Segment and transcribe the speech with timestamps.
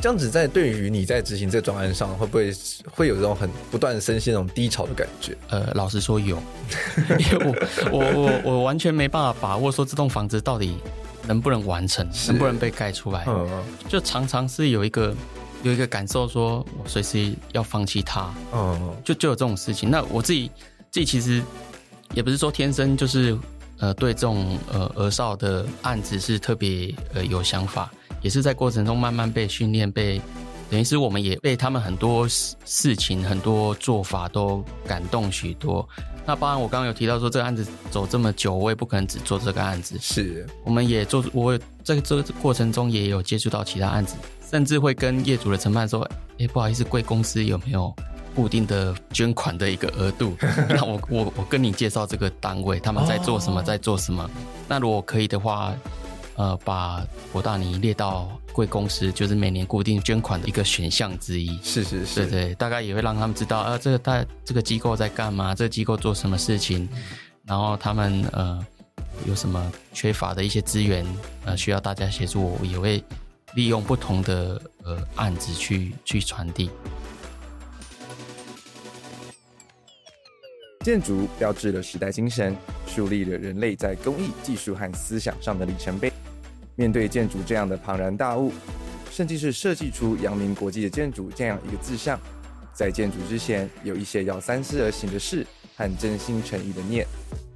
[0.00, 2.52] 这样子在对于你在执行这个专案上，会不会
[2.90, 5.36] 会有这种很不断深陷那种低潮的感觉？
[5.48, 6.42] 呃，老实说有，
[7.18, 10.78] 因为我我我我完全没办法把握说这栋房子到底
[11.26, 13.24] 能不能完成，能不能被盖出来。
[13.28, 15.14] 嗯嗯，就常常是有一个
[15.62, 18.32] 有一个感受，说我随时要放弃它。
[18.52, 19.90] 嗯，就就有这种事情。
[19.90, 20.50] 那我自己
[20.90, 21.42] 自己其实
[22.14, 23.36] 也不是说天生就是
[23.80, 27.90] 呃对这种呃儿少的案子是特别呃有想法。
[28.22, 30.20] 也是在过程中慢慢被训练，被
[30.68, 35.88] 等于是我们也被他们很多事事情、很多做法都感动许多。
[36.26, 39.96] 那包含我刚刚有提到说，这个案子走这么久，我也不可能只做这个案子。
[39.98, 44.14] 是，我们也做，我在这个过程中也有接触到其他案子，
[44.50, 46.06] 甚至会跟业主的承办说
[46.38, 47.90] ：“哎，不好意思，贵公司有没有
[48.34, 50.36] 固定的捐款的一个额度？
[50.68, 54.30] 那我我我跟你介绍这个单位，他们在做什么，在做什么？
[54.68, 55.74] 那如果可以的话。”
[56.36, 61.60] 呃，把博大尼列到贵公司，就是每年固定捐款的一个选项之一。
[61.62, 66.88] 是是是，对对，大概也会让他们知道，呃，这个大这个机构在干嘛，这个机构做什么事情，
[67.44, 68.58] 然后他们呃
[69.26, 71.04] 有什么缺乏的一些资源，
[71.44, 73.04] 呃，需要大家协助，我也会
[73.54, 76.70] 利用不同的呃案子去去传递。
[80.82, 86.10] 建筑标志了时代精神，树立了人类在工艺、技术和思想上的里程碑。
[86.74, 88.50] 面对建筑这样的庞然大物，
[89.10, 92.18] 甚至是设计出扬名国际的建筑这样一个志向，
[92.72, 95.46] 在建筑之前，有一些要三思而行的事
[95.76, 97.06] 和真心诚意的念。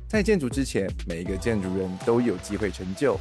[0.06, 3.18] 在建筑之前，每一个建筑人都有机会成就，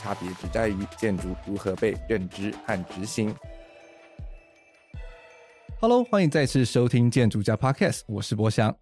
[0.00, 3.34] 差别只在于建筑如何被认知和执行。
[5.80, 8.72] Hello，欢迎再次收听建筑家 Podcast，我是博翔。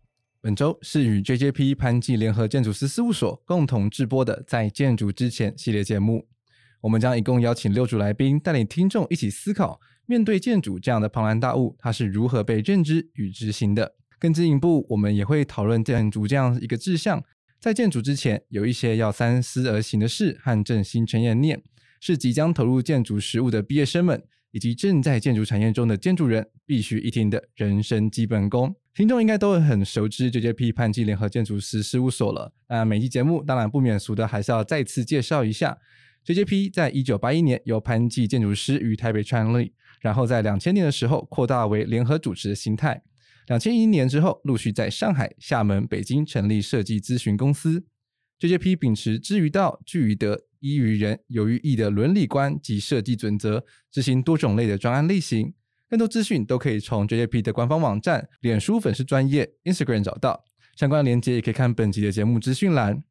[0.42, 6.26] 本周是与 JJP 潘记联合建筑师事务所共同制播的《在建筑之前》系列节目。
[6.80, 13.96] 我们将一共邀请六组来宾，带领听众一起思考，面对建筑这样的庞然大物，它是如何被认知与执行的。
[14.18, 17.22] 更进一步，我们也会讨论建筑这样一个志向，
[17.60, 21.62] 在建筑之前，有一些要三思而行的事和正心诚意的念，
[22.00, 28.74] 是即将投入建筑实务的毕业生们，以及正在建筑产业中的建筑人必须一听的人生基本功。
[28.94, 32.52] 听众应该都会很熟知 JJP 潘记联合建筑师事务所了。
[32.68, 35.78] 那每期节目当然不免俗的，还是要再次介绍一下。
[36.26, 43.02] JJP 在一九八一年由潘记建筑师于台北创立，然后在两千年的时候扩大为联合主持的形态。
[43.46, 47.84] 两千一年之后，陆续在上海、厦门、北京成立设计咨询公司。
[48.40, 53.62] JJP 秉持知于道、聚于德、依于人、有于义的伦理观及设计准则，
[53.92, 55.52] 执行多种类的专案类型。
[55.90, 60.42] 更多资讯都可以从 JJP 的官方网站、脸书粉丝专业、Instagram 找到，
[60.74, 63.04] 相关链接也可以看本集的节目资讯栏。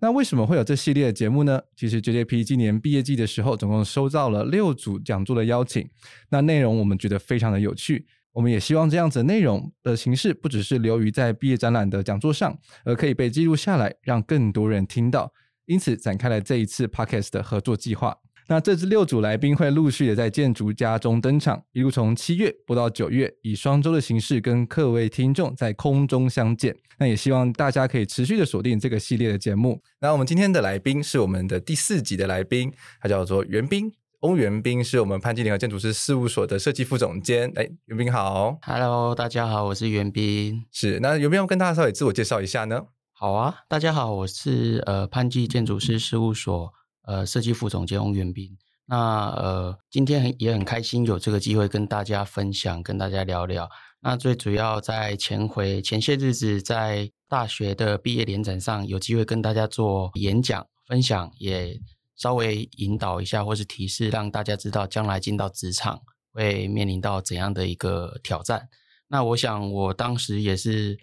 [0.00, 1.62] 那为什么会有这系列的节目呢？
[1.74, 5.88] 其实 JJP 今年毕业季的时候，总共收到了六组讲座的邀请。
[6.28, 15.32] 那内容我们觉得非常的有趣，我们也希望这样子的内容的形式不只是流于在毕业展览的讲座上，而可以被记录下来，让更多人听到。
[15.66, 18.18] 因此展开了这一次 Podcast 的合作计划。
[18.46, 26.76] 那这次六组来宾会陆续的在建筑家中登场，一路从七月播到九月，以双周的形式跟各位听众在空中相见。
[26.98, 29.80] 那也希望大家可以持续的锁定这个系列的节目。
[29.98, 32.70] 那我们今天的来宾是我们的第四集的来宾，
[33.00, 33.90] 他叫做袁彬，
[34.24, 37.52] 翁元斌是我们潘记联合建筑师事务所的设计副总监。
[37.56, 40.64] 哎，元斌好，Hello，大家好，我是元斌。
[40.72, 42.80] 是，那有没有跟大家稍微自我介绍一下呢？
[43.12, 46.72] 好啊，大家好，我是呃潘记建筑师事务所。
[47.02, 48.56] 呃，设计副总监翁元斌，
[48.86, 53.68] 那呃，今天也很开心有这个机会跟大家分享，跟大家聊聊。
[54.00, 61.78] 那最主要在前回前些日子，在大学的毕业联展上，有机会跟大家做演讲分享，也
[62.16, 66.02] 稍微引导一下或是提示，让大家知道将来进到职场
[66.32, 68.68] 会面临到怎样的一个挑战。
[69.08, 70.98] 那我想我当时也是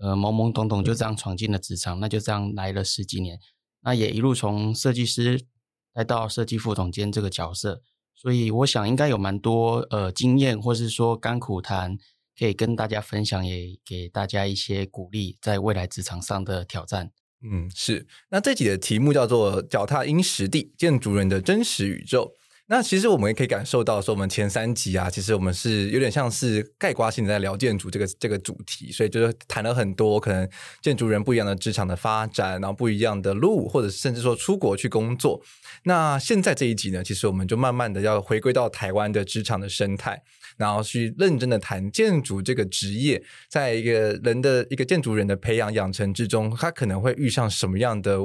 [0.00, 3.38] 呃懵懵懂懂就这样闯进了职场，那就这样来了十几年。
[3.80, 5.46] 那也一路从设计师
[5.94, 7.80] 来到设计副总监这个角色，
[8.14, 11.96] 所以我想应该有蛮多呃经验，或是说甘苦谈，
[12.38, 17.12] 可以跟大家分享，也给大家一些鼓励，在未来职场上的挑战。
[17.42, 18.06] 嗯，是。
[18.30, 22.32] 那这集的题目叫做“脚踏因实地，建筑人的真实宇宙”。
[22.70, 30.46] 那其实我们也可以感受到，说我们前三集啊，其实我们是有点像是概括性在聊建筑这个这个主题，所以就是谈了很多可能
[30.82, 35.40] 建筑人不一样的职场的发展，然后不一样的路，或者甚至说出国去工作。
[35.84, 40.22] 那现在这一集呢，其实我们就慢慢的要回归到台湾的职场的生态，
[40.58, 48.18] 然后去认真的谈建筑这个职业，在一个人的一个建筑人的培养养成之中，他可能会遇上什么样的？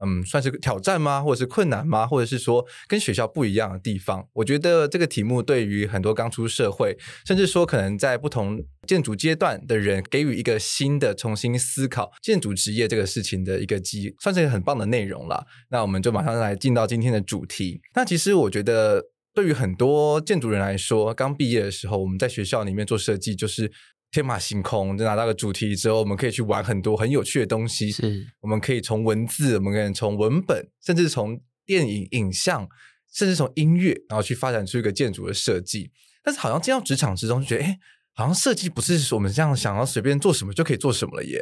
[0.00, 1.20] 嗯，算是挑战吗？
[1.20, 2.06] 或者是困难吗？
[2.06, 4.24] 或者是说跟学校不一样的地方？
[4.32, 6.96] 我觉得这个题目对于很多刚出社会，
[7.26, 15.44] 甚至说可能在不同建筑阶段的人，给予一个新的重新思考建筑职业这个事情的一个机，算是一个很棒的内容了。
[15.68, 17.80] 那我们就马上来进到今天的主题。
[17.96, 19.02] 那其实我觉得，
[19.38, 23.70] 对于很多建筑人来说，刚毕业的时候，我们在学校里面做设计，就是。
[24.10, 27.92] 天马行空，就拿到个主题之后，我们可以去玩很多很有趣的东西。
[27.92, 32.66] 是，我们可以从文字，我们可以从文本，甚至从电影影像，
[33.12, 35.90] 甚至从音乐，然后去发展出一个建筑的设计。
[36.24, 37.78] 但是，好像进到职场之中，就觉得，哎，
[38.14, 41.38] 好像设计不是我们这样想要随便做什么就可以做什么了耶？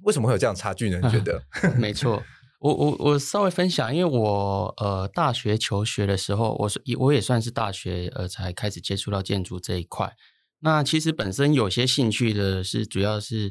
[0.00, 0.98] 为什么会有这样差距呢？
[1.02, 1.44] 你觉得？
[1.50, 2.24] 啊、 没错，
[2.60, 10.14] 我我我稍微分享，因为我呃大学求学的时候，我是我也算是大学呃才开始接触到建筑这一块。
[10.60, 13.50] 那其实本身有些兴趣的是，主要是，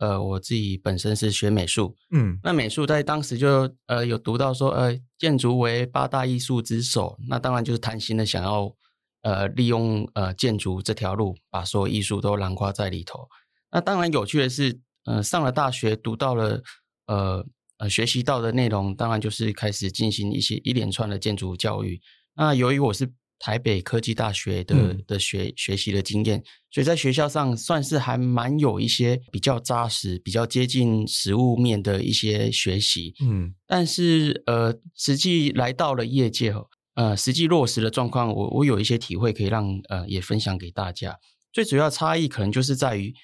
[0.00, 8.74] 呃，我自己本身是学美术，嗯，那美术在当时就呃有读到说，呃，建筑为八大艺术之首，那当然就是贪心的想要，
[9.20, 13.28] 呃，利用呃建筑这条路把所有艺术都囊括在里头。
[13.70, 16.62] 那当然有趣的是，呃，上了大学读到了，
[17.06, 17.44] 呃
[17.78, 22.00] 呃，学习到的内容，当然就是开始进行一些一连串的建筑教育。
[22.34, 33.14] 那由于我是台北科技大学的的学学习的经验，所以在学校上算是还蛮有一些比较扎实、比较接近实物面的一些学习。
[33.20, 36.54] 嗯，但是呃，实际来到了业界，
[36.94, 41.18] 呃，实际落实的状况，我我有一些体会可以让呃也分享给大家。
[41.52, 43.14] 最主要差异可能就是在于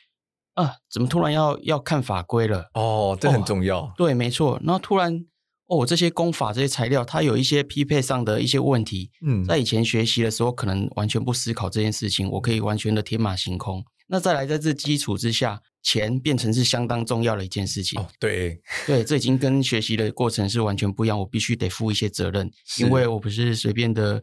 [0.54, 2.70] 啊，怎么突然要要看法规了？
[2.74, 3.80] 哦，这很重要。
[3.80, 4.60] 哦，对，没错。
[4.64, 5.24] 然后突然。
[5.68, 9.10] 哦，这些工法这些材料，它有一些匹配上的一些问题。
[9.26, 13.82] 嗯，在以前学习的时候，可能完全不思考这件事情，我可以完全的天马行空。
[14.08, 17.98] 那再来，在这基础之下，钱变成是相当重要的一件事情。
[17.98, 21.18] 哦，对， 对，这已经跟学习的过程是完全不一样。
[21.18, 24.22] 我必须得负一些责任，因为我不是随便的，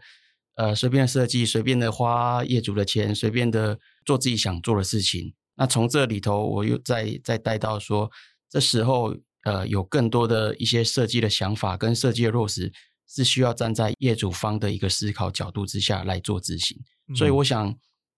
[0.54, 5.34] 呃，随便的设计，随便的花业主的钱，随便的做自己想做的事情。
[5.60, 8.10] 那从这里头，我又再再带到说，
[8.50, 9.16] 这时候。
[9.44, 12.70] 呃，有更多的一些设计的想法跟设计的落实，
[13.08, 16.78] 是需要站在业主方的一个思考角度之下来做执行。
[17.08, 17.16] 嗯。
[17.16, 17.74] 所以，我想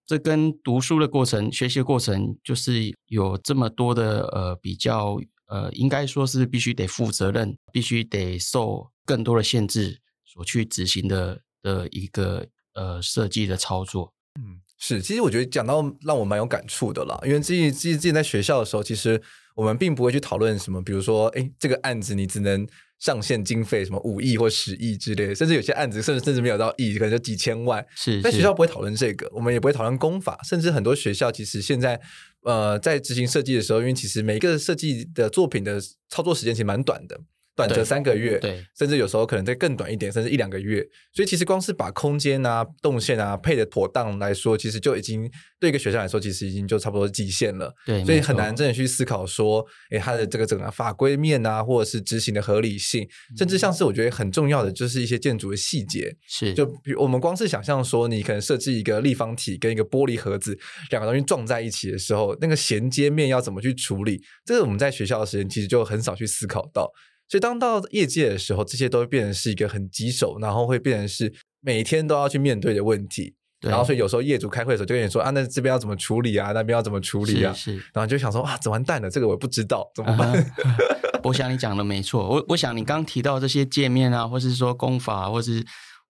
[0.08, 5.16] 这跟读书的过程、学习的过程，就是有这么多的呃比较
[5.46, 14.12] 呃，应该说是必须得负责任，必须得受更多的限制所去执行的的一个呃设计的操作。
[14.40, 15.02] 嗯，是。
[15.02, 19.22] 其实我觉得讲到让我蛮有感触的啦，因为自己自己自己在学校的时候，其实。
[19.54, 22.66] 我们并不会去讨论什么，比如说，哎，这个案子你只能
[23.00, 27.86] 上限经费什么五亿或十亿之类的，甚至有些案子甚至甚至没有到亿，可能就几千万。
[27.94, 32.00] 是，在学校不会讨论这个，我们也不会讨论功法，甚至很多学校其实现在，
[32.44, 37.20] 呃，在执行设计的时候，因为其实每一个设计的作品的操作时间其实蛮短的。
[37.56, 40.84] 短则三个月，对，甚至有时候可能再更短一点，甚至一两个月。
[41.14, 45.30] 所以其实光是把空间啊、动线啊配的妥当来说，其实就已经
[45.60, 47.74] 对一个学校来说，其实已经就差不多极限了。
[47.86, 56.16] 对，所以很难真的去思考说，诶，它的这个整个法规面啊，或者是执行的合理性，甚至像是我觉得很重要的，就是一些建筑的细节。
[56.28, 60.58] 是，就比如我们光是想象说，你可能设计一个立方体跟一个玻璃盒子
[60.90, 64.22] 两个东西撞在一起的时候，那个衔接面要怎么去处理？
[64.46, 66.90] 这个我们在学校的时间其实就很少去思考到。
[67.32, 73.34] 所以，当到业界的时候，这些都会变成是一个很棘手，然后会变成是每天都要去面对的问题。
[73.62, 76.52] 然后，所以有时候业主开会的时候就跟你说：“啊，那这边要怎么处理啊？
[76.52, 77.84] 那边要怎么处理啊？”是，是。
[77.94, 79.10] 然后就想说：“啊，怎么完蛋了？
[79.10, 80.34] 这个我不知道怎么办。
[80.34, 81.22] Uh.
[81.24, 82.28] 我想你讲的没错。
[82.28, 85.66] 我我想你刚刚提到这些界面啊，或是说功法，或是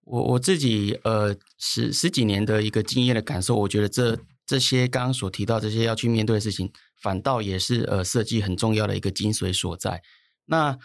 [0.06, 6.72] 我我自己呃十十几年的一个经验的感受，我觉得这这些刚刚所提到这些要去面对的事情，
[7.04, 10.02] 反倒也是呃设计很重要的一个精髓所在。
[10.48, 10.80] 那。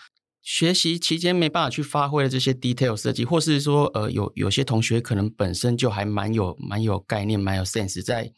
[0.47, 8.33] 学习期间没办法去发挥的这些 detail 设计，或是说，呃，有有些同学可能本身就还蛮有蛮有概念、蛮有 sense，在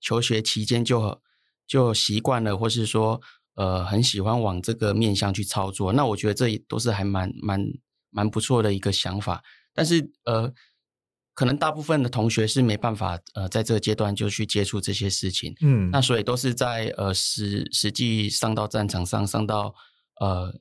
[0.00, 1.22] 求学期间就
[1.64, 3.20] 就习惯了，或是说，
[3.54, 5.92] 呃，很喜欢往这个面向去操作。
[5.92, 7.64] 那我觉得这也都是还蛮蛮
[8.10, 9.40] 蛮不错的一个想法。
[9.72, 10.52] 但是，呃，
[11.32, 19.72] 可能大部分的同学是没办法呃在这个阶段就去接触这些事情，嗯，那所以都是在呃实实际上到战场上，上到
[20.18, 20.52] 呃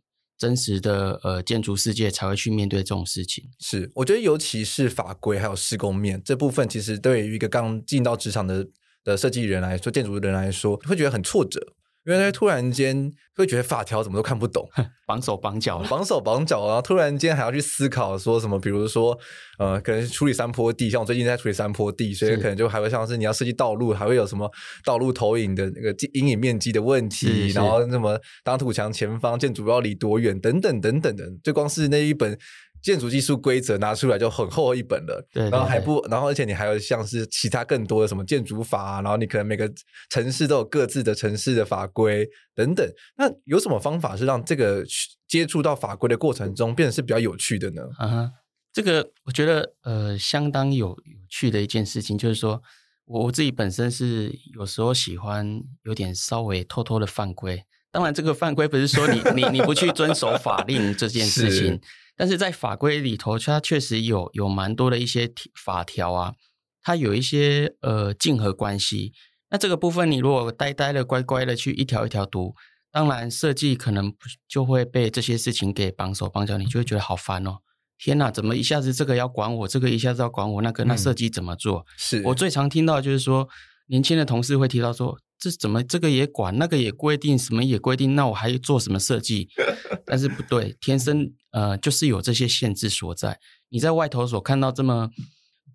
[0.41, 3.43] 真实的呃建筑世界才会去面对这种事情。
[3.60, 8.67] 是，我觉得尤其是法规还有施工面这部分，其实对于一个刚进到职场的
[9.03, 11.62] 的设计人来说，建筑人来说，会觉得很挫折。
[12.05, 14.67] 因为他突然间会觉得法条怎么都看不懂，
[15.05, 19.17] 绑手绑脚，绑手绑脚，然后突然间还要去思考说什么，比如说
[19.60, 24.50] 呃，可能处理山坡地，像我最近在处理山坡地，所以可能就还会像是你要设计道路，还会有什么
[24.84, 32.38] 道路投影的那个阴影面积的问题，然后什么当土墙前方建筑要离多远等等等等的，就光是那一本。
[32.81, 39.71] 建筑技术规则拿出来就很厚一本了，对，对，然后还不，然后而且你还有像是其他更多的什么建筑法啊，然后你可能每个
[40.09, 42.88] 城市都有各自的城市的法规等等。
[43.17, 44.83] 那有什么方法是让这个
[45.27, 47.83] 接触到法规的过程中变得是比较有趣的呢？
[47.97, 48.31] 啊哈，
[48.73, 52.61] 这个我觉得呃相当有有趣的一件事情，就是说
[53.05, 57.63] 我我自己本身是有时候喜欢有点稍微偷偷的犯规。
[57.91, 61.79] 当然，这个犯规不是说你 你你不去遵守法令这件事情。
[62.15, 66.34] 但是在法规里头，它确实有有蛮多的一些法条啊，
[66.82, 69.13] 它有一些呃竞合关系。
[69.50, 72.56] 那这个部分，你如果呆呆的、乖乖的去一条一条读，
[72.91, 74.13] 当然设计可能
[74.48, 77.58] 就会被这些事情给绑手绑脚，你就会觉得好烦哦！
[77.98, 81.80] 天哪，怎么一下子这个要管我，这个一下子要管我，那个那设计怎么做？
[81.80, 83.48] 嗯、是我最常听到就是说，
[83.88, 85.18] 年轻的同事会提到说。
[85.44, 89.50] 这怎么这个也管，那个也规定，什么也规定，那我还做什么设计？
[90.06, 93.39] 但是不对，天生呃就是有这些限制所在。
[93.70, 95.10] 你在外头所看到这么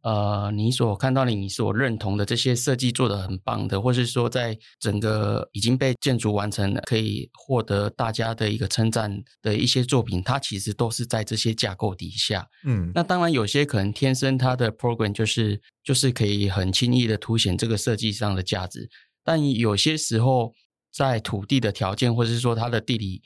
[0.02, 12.46] 呃，你所看到的你所认同的这些设计做得很棒的，或是说在整个已经被建筑完成了，可以获得大家的一个称赞的一些作品，它其实都是在这些架构底下。
[12.64, 18.88] 嗯，那当然有些可能天生它的 program 就是就是可以很轻易的凸显这个设计上的价值。
[19.24, 20.52] 但有些时候，
[20.92, 23.22] 在土地的条件，或者是说它的地理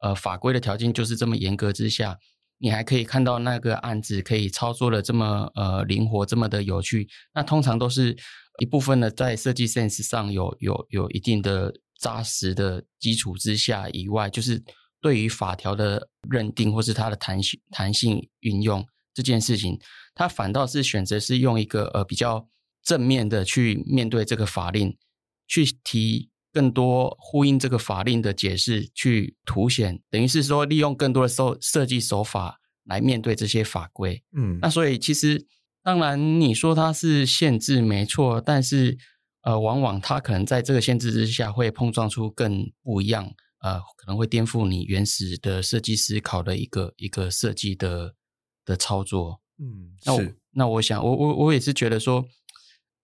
[0.00, 2.18] 呃法规的条件就是这么严格之下，
[2.58, 7.08] 你还可以看到那个案子可以操作的这么呃灵活，这么的有趣。
[7.34, 8.16] 那通常都是
[8.58, 14.62] 一部分呢在设计 sense 上有有有一定的扎实的基础之下以外，就是
[15.00, 19.78] 对于法条的认定或是它的弹性弹性运用这件事情，
[20.14, 22.48] 它反倒是选择是用一个呃比较
[22.82, 24.96] 正面的去面对这个法令。
[25.52, 34.22] 去提更多呼应这个法令的解释，去凸显，等于是说利用更多的设设计手法来面对这些法规。
[34.36, 35.46] 嗯，那所以其实
[35.82, 38.98] 当然你说它是限制没错，但是
[39.42, 48.14] 呃，往往它可能在这个限制之下会碰撞出更不一样，呃，可能会颠覆你原始的设计思考的一个一个设计的
[48.64, 49.40] 的操作。
[49.58, 52.24] 嗯，那我那我想我我我也是觉得说。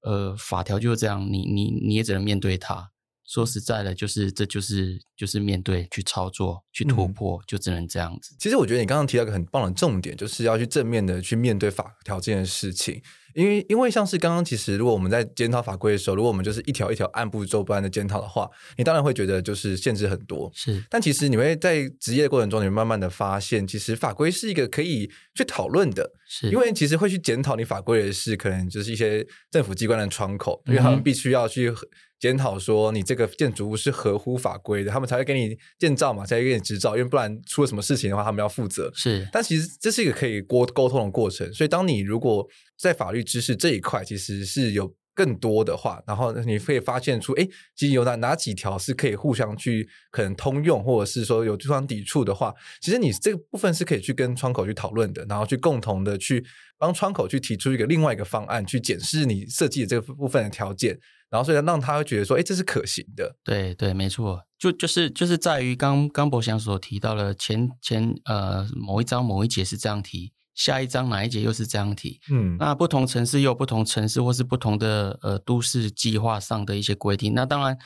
[0.03, 2.93] 呃，法条就是这样，你你你也只能面对它。
[3.26, 8.35] 说实在的，就是这就是就是面对去操作去突破，嗯，就只能这样子。
[8.38, 13.02] 其实我觉得你刚刚提到一个很棒的重点，就是要去正面的去面对法条这件事情。
[13.35, 20.50] 因为，因为像是刚刚，其实如果我们在检讨法规的时候，如果我们就是一条一条按部就班的检讨的话，你当然会觉得就是限制很多。
[20.54, 26.11] 是，但其实你会在职业的过程中，你会慢慢的发现，其实法规是一个可以去讨论的。
[26.26, 31.71] 是，因为其实会去检讨你法规的是，可能就是一些政府机关的窗口，因为他们必须要去
[32.18, 36.96] 检讨说你这个建筑物是合乎法规的，他们才会给你建造嘛，才会给你执照。
[36.96, 38.90] 因为不然出了什么事情的话，他们要负责。
[38.94, 41.52] 是，但其实这是一个可以沟沟通的过程。
[41.52, 42.46] 所以，当你如果
[42.78, 56.44] 在法律知识这一块，其实是有更多的话，然后你可以发现出，哎，其实有哪哪几条是可以互相去可能通用，或者是说有对方抵触的话，其实你这个部分是可以去跟窗口去讨论的，然后去共同的去
[56.78, 60.99] 帮窗口去提出一个另外一个方案，去检视你设计的这个部分的条件，
[61.30, 63.37] 然后所以让他会觉得说，哎，这是可行的。
[63.42, 70.33] 对对，没错，就就是就是在于刚刚博翔所提到的前前呃某一章某一节是这样提。
[70.54, 72.18] 下一章哪一节又是这样提？
[72.30, 77.35] 嗯，那不同城市又有不同城市或是不同的呃都市计划上的一些规定。
[77.35, 77.76] 那当然，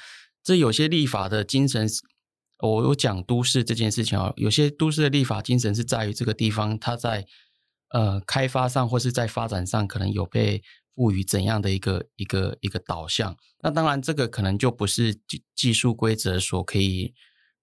[0.44, 1.88] 这有些立法的精神，
[2.62, 4.32] 我有讲都市这件事情哦。
[4.37, 7.26] 有些都市的立法精神是在于这个地方，它在
[7.88, 10.62] 呃开发上或是在发展上，可能有被
[10.94, 13.37] 赋予怎样的一个一个一个导向。
[13.62, 17.14] 那当然，这个可能就不是技技术规则所可以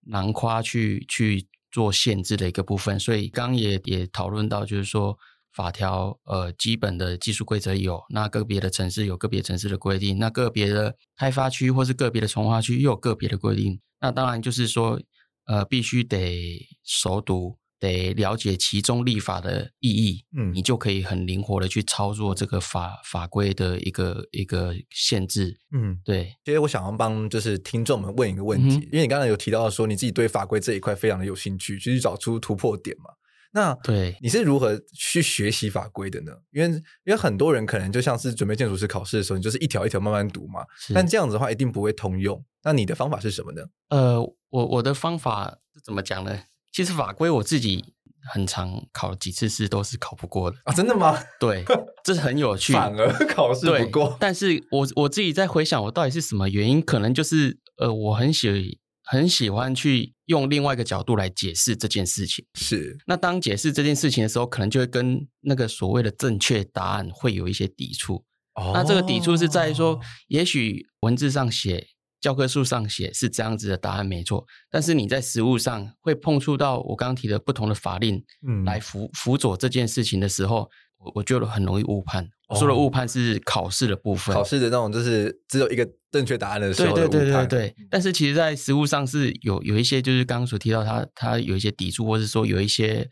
[0.07, 1.47] 囊括去去。
[1.69, 5.15] 做限制的一个部分，所以刚刚也也讨论到，就是说
[5.51, 14.99] 法条呃基本的技术规则有，那个别的城市有个别城市的规定，那个别的开发区或是个别的从化区又有个别的规定，那当然就是说
[15.45, 26.33] 呃必须得熟读，得了解其中立法的意义，嗯，你就可以很灵活的去操作这个法法规的一个一个限制，嗯，对。
[26.43, 33.11] 其实我想要帮就是听众们问一个问题，嗯、因为你刚才有提到说你自己对法规这一块非常的有兴趣，就是找出突破点嘛。
[33.53, 36.31] 那对你是如何去学习法规的呢？
[36.51, 40.65] 因为因为很多人可能就像是准备建筑师考试的时候，你就是一条一条慢慢读嘛。
[40.93, 42.43] 但这样子的话，一定不会通用。
[42.63, 43.61] 那你的方法是什么呢？
[43.89, 46.39] 呃，我我的方法怎么讲呢？
[46.77, 47.83] 其实法规我自己
[48.31, 50.71] 很常考几次试都是考不过的啊！
[50.71, 51.17] 真的吗？
[51.41, 51.65] 对，
[52.03, 52.71] 这是很有趣。
[52.71, 56.79] 反而考试不过，但是我我自己在回想，我到底是什么原因？
[56.79, 62.45] 可能就是呃，我很喜很喜欢去用另外一个角度来解释这件事情。
[62.53, 68.23] 是，那当解释这件事情的时候，可能就会跟那个所谓的正确答案会有一些抵触。
[68.53, 71.87] 哦，那这个抵触是在于说，也许文字上写，
[72.27, 82.27] 教科书上写是这样子的答案没错，但是你在实务上会碰触到我刚刚提的不同的法令，嗯，来辅辅佐这件事情的时候，我我觉得很容易误判。
[82.49, 86.93] 我说的误判是考试的部分，考试的那种就是只有一个正确答案的时候。
[86.93, 87.75] 对对对对对。
[87.89, 93.09] 但是其实，在实务上是有有一些，就是刚刚所提到他他有一些抵触，或是说有一些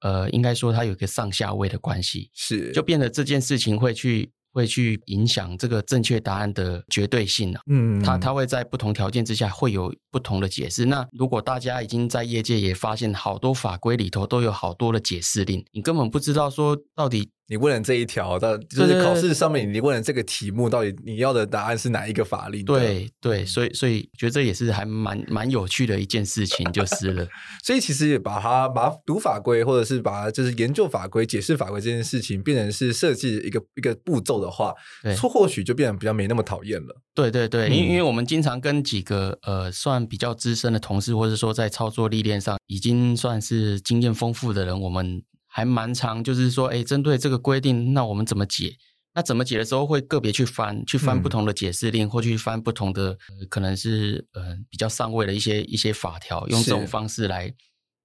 [0.00, 4.30] 呃，应该说它有一个上下位的关系，是就变得这件事情会去。
[4.52, 10.84] 会去影响这个正确答案的绝对性啊，嗯，它它会在不同条件之下会有不同的解释。
[10.84, 17.30] 那如果大家已经在业界也发现好多法规里头都有好多的解释令，你根本不知道说到底。
[17.50, 22.62] 你问了这一条，到就是考试上面，你问了这个题目，到底你要的答案是哪一个法令？
[22.64, 27.26] 对对，所以所以觉得这也是还蛮蛮有趣的一件事情，就是了。
[27.64, 34.74] 所以其实也把它把读法规，或者是把它就是研究法规、解释法规这件事情，变成是设计一个一个步骤的话，
[35.18, 37.00] 或或许就变得比较没那么讨厌了。
[37.14, 45.22] 对对对，因、嗯、因为我们经常跟几个呃算比较资深的同事，或者说在操作历练上已经算是经验丰富的人，我们。
[45.58, 48.76] 还蛮长，就是说，哎，针对这个规定，那我们怎么解？
[49.12, 57.52] 那怎么解的时候，会个别去翻，去翻不同的解释令，嗯、或去翻不同的，呃、可能是呃比较上位的一些一些法条，用这种方式来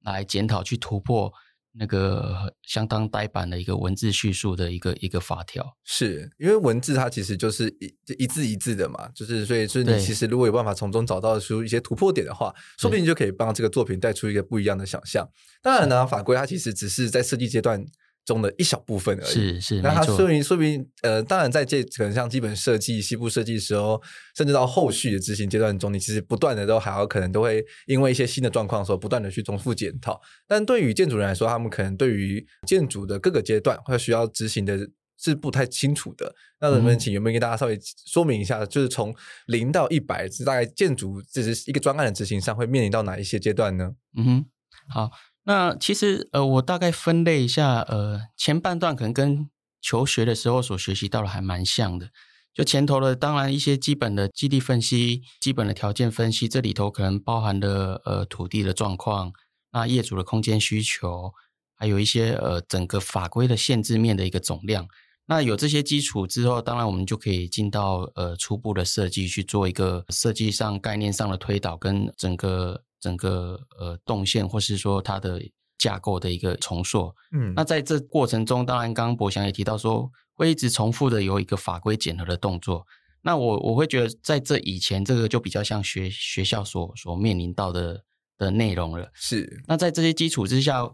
[0.03, 1.31] 来检讨，去突破。
[1.75, 15.27] 那个相当呆板的一个文字叙述的一个一个法条，是因为文字它其实就是一一字一字的嘛，就是所以就是你其实如果有办法从中找到出一些突破点的话，说不定就可以帮这个作品带出一个不一样的想象。
[15.61, 17.83] 当然呢，法规它其实只是在设计阶段
[18.25, 24.01] 中的一小部分而已，是是，那它说明说明呃，当然在这可能像基本设计、西部设计的时候，
[24.35, 30.21] 甚至到后续的执行阶段中，你其实不断的都还要可能都会因为一些新的状况的时候，不断的去重复检讨。
[30.47, 34.79] 但对于建筑人来说，他们可能对于建筑的各个阶段或需要执行的
[35.17, 36.33] 是不太清楚的。
[36.61, 39.13] 那能不能请有没有跟大家稍微说明一下，就是从
[39.47, 43.91] 零到一百，是大概建筑这是一个专案的执行上会面临到哪一些阶段呢？
[44.15, 44.45] 嗯哼，
[44.87, 45.11] 好。
[45.45, 49.49] 那其实呃，我大概分类一下，呃，前半段可能跟
[49.81, 52.09] 求学的时候所学习到的还蛮像的。
[52.53, 59.33] 就前头的，当然一些基本的基地分析、基本的条件分析，这里头可能包含的呃土地的状况，
[59.73, 61.33] 那业主的空间需求，
[61.75, 64.87] 还有一些呃整个法规的限制面的一个总量。
[65.25, 72.83] 那有这些基础之后，当然我们就可以进到呃初步的设计去做一个设计上概念上的推导跟整个。
[73.03, 75.41] 整个呃动线，或是说它的
[75.77, 82.85] 架构的一个重塑，嗯，那在这过程中，当然刚刚博翔也提到说，会一直重复的有一个法规检核的动作。
[83.21, 88.05] 那我我会觉得，在这以前，这个就比较像学学校所所面临到的
[88.37, 89.11] 的内容了。
[89.13, 89.61] 是。
[89.67, 90.89] 那在这些基础之下，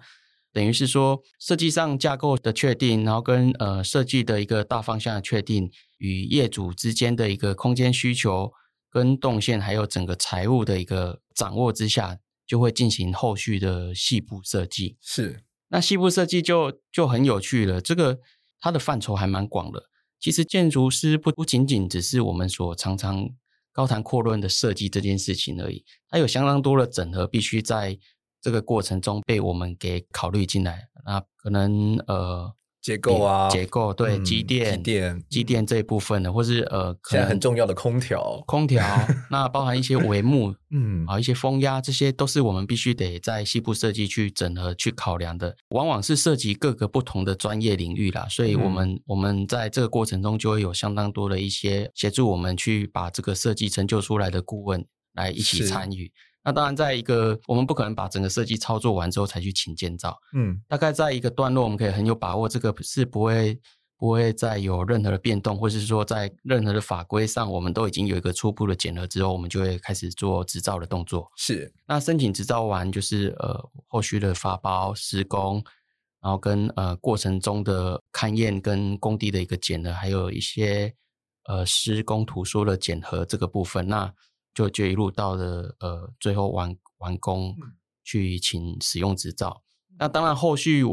[0.51, 5.69] 等于是说设计上架构的确定，然后跟呃设计的一个大方向的确定，
[5.99, 8.51] 与业主之间的一个空间需求。
[8.89, 14.97] 跟动线还有整个财务的一个掌握之下，就会进行后续的细部设计。
[15.01, 17.79] 是，那细部设计就就很有趣了。
[17.79, 18.19] 这个
[18.59, 19.83] 它的范畴还蛮广的。
[20.19, 23.29] 其实建筑师不不仅仅只是我们所常常
[23.71, 27.97] 高谈阔论的设计这件事情而已，它有相当多的整合，必须在
[28.41, 30.87] 这个过程中被我们给考虑进来。
[31.05, 32.53] 那可能呃。
[32.89, 38.83] 结构啊，结构对，嗯、机电、机电、机电这一部分的，或是呃，现在很重要的空调、空调，
[39.29, 45.55] 那包含一些帷幕， 嗯，啊，一些风压，这些都是我们必须得在西部设计去整合、去考量的。
[45.69, 56.11] 往往是涉及各个不同的专业领域啦，所以我们、嗯、我们在这个过程中就会有相当多的一些协助我们去把这个设计成就出来的顾问来一起参与。
[56.43, 63.59] 那当然，在一个我们不可能把整个设计操作完之后才去请建造，嗯，大概在一个段落，我们可以很有把握，这个是不会
[63.97, 71.29] 不会再有任何的变动，或是说在任何的法规上，我们都已经有一个初步的检核之后，我们就会开始做执照的动作。
[71.35, 75.61] 是，那申请执照完，就是呃后续的发包施工，
[76.21, 80.93] 然后跟呃过程中的勘验跟工地的一个检核，还有一些
[81.43, 84.13] 呃施工图说的检核这个部分，那
[84.53, 87.55] 就就一路到了呃最后完完工
[88.03, 89.63] 去请使用执照。
[89.97, 90.83] 那当然后续。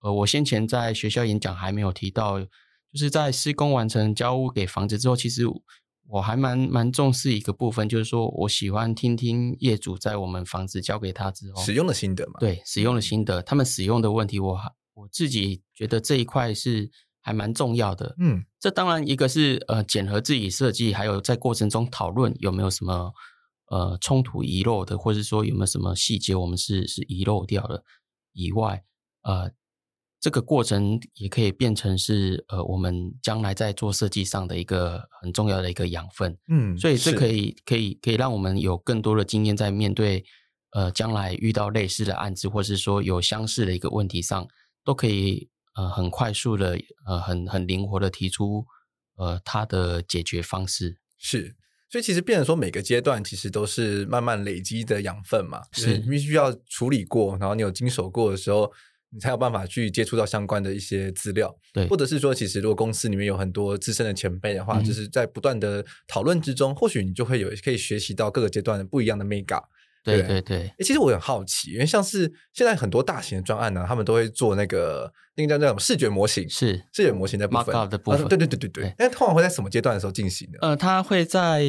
[0.00, 2.48] 呃，我先前在学校演讲还没有提到，就
[2.94, 5.44] 是在施工完成交屋给房子之后，其实
[6.06, 12.34] 我还蛮蛮重视一个部分，就是说我喜欢听听业主在我们房子交给他之后使用的心得嘛。
[12.38, 14.60] 对，使用的心得，他们使用的问题我，我
[15.02, 16.88] 我自己觉得这一块是
[17.26, 18.14] 还蛮重要的。
[18.20, 23.12] 嗯，这当然一个是呃检核自己设计，还有在过程中讨论有没有什么
[23.66, 27.82] 呃冲突遗漏的，或者说有没有什么细节我们是是遗漏掉了
[28.32, 28.84] 以外，
[29.22, 29.50] 呃。
[30.18, 40.24] 这个过程也可以变成是呃，我们将来在做设计上的一个很重要的一个养分，嗯，所以这可以可以可以让我们有更多的经验，在面对
[40.72, 44.48] 呃将来遇到类似的案子，或是说有相似的一个问题上，
[44.84, 48.66] 都可以呃很快速的呃很很灵活的提出
[49.16, 50.98] 呃他的解决方式。
[51.18, 51.54] 是，
[51.88, 58.72] 所以其实变成说每个阶段其实都是慢慢累积的养分嘛，是必须要处理过，然后你有经手过的时候。
[59.08, 69.62] 你才有办法去接触到相关的一些资料，对，或者是说，其实如果公司里面有很多资深的前辈的话，嗯、就是在不断的讨论之中，或许你就会有可以学习到各个阶段的不一样的 mega。
[70.14, 78.94] 对对对，其实我很好奇，因为像是现在很多大型的专案呢、啊，他们都会做那个那个叫那种视觉模型，是视觉模型的部分的部分，对对对对对。
[78.98, 80.58] 那通常会在什么阶段的时候进行呢？
[80.60, 81.64] 呃，它会在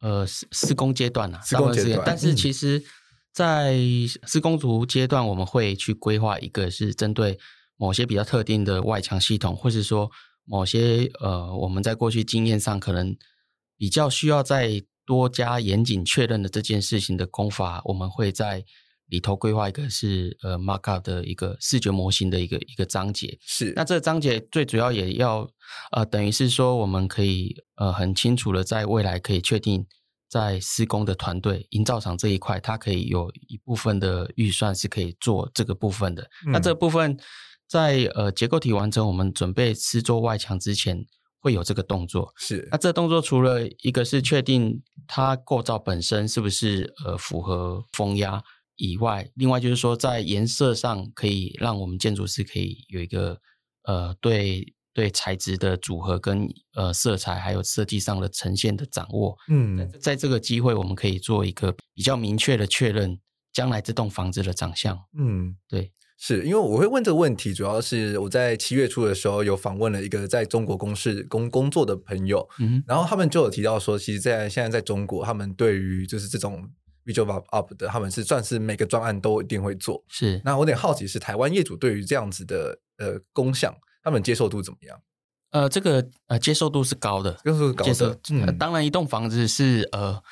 [0.00, 2.78] 呃施施工阶段啊，施工阶段，但是其实。
[2.78, 2.84] 嗯
[3.32, 3.76] 在
[4.26, 7.38] 施工图阶段，我们会去规划一个是针对
[7.76, 10.10] 某些比较特定的外墙系统，或是说
[10.44, 13.16] 某些呃我们在过去经验上可能
[13.78, 18.64] 比较需要再多加严谨确认的这件事情的功法，我们会在
[19.08, 23.36] 里头规划一个是呃 markup 的一个视觉模型的一个一个章节。
[23.44, 25.50] 是，那这个章节最主要也要
[25.90, 29.84] 呃等于是说我们可以呃很清楚的在未来可以确定。
[30.32, 36.22] 在施工的团队、营造厂这一块，它可以有一部分的预算是可以做这个部分的。
[36.46, 37.18] 嗯、那这部分
[37.66, 41.04] 在呃结构体完成，我们准备施作外墙之前，
[41.40, 42.32] 会有这个动作。
[42.36, 42.68] 是。
[42.70, 48.40] 那这个动作除了一个是确定它构造本身是不是呃符合风压
[48.76, 53.38] 以外，另外就是说在颜色上可以让我们建筑师可以有一个
[53.84, 54.74] 呃对。
[54.92, 63.16] 对材质的组合跟呃色彩，还有设计上的呈现的掌握，嗯，在这个机会，我们可以做一个比较明确的确认，
[63.52, 64.98] 将来这栋房子的长相。
[65.16, 76.68] 嗯，对，是因为我会问这个问题，主要是我在七月初的时候有访问了一个在中国公事工工作的朋友，嗯，然后他们就有提到说，其实，在现在在中国，他们对于就是这种
[77.06, 80.04] visual up 的，他们是算是每个专案都一定会做。
[80.08, 83.74] 是，那我有点好奇，是台湾业主对于这样子的呃工项。
[84.02, 85.00] 他们接受度怎么样？
[85.52, 88.52] 呃，这个呃接受度是高的，接受度高的。
[88.58, 90.22] 当然，一栋房子是呃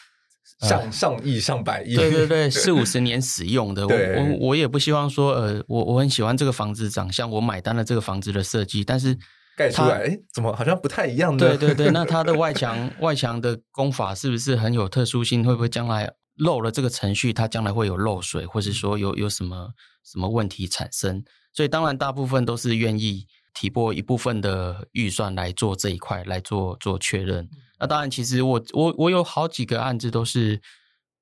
[0.60, 3.86] 上、呃、上亿、上百亿，对对对， 四五十年使用的。
[3.86, 9.16] 我我我也不希望说，呃，我我很喜欢这个房子长相，我买单了这个房子的设计，但是
[9.56, 11.38] 盖出来，哎，怎么好像不太一样呢？
[11.38, 15.44] 对对对，那它的外墙外墙的工法是不是很有特殊性？
[15.44, 19.70] 会不会将来漏了这个程序，它将来会有漏水，或是说有有什么
[20.04, 21.22] 什么问题产生？
[21.52, 23.26] 所以当然，大部分都是愿意。
[23.54, 27.48] 提拨一部分的预算来做这一块，来做做确认。
[27.78, 30.60] 那当然，其实我我我有好几个案子都是，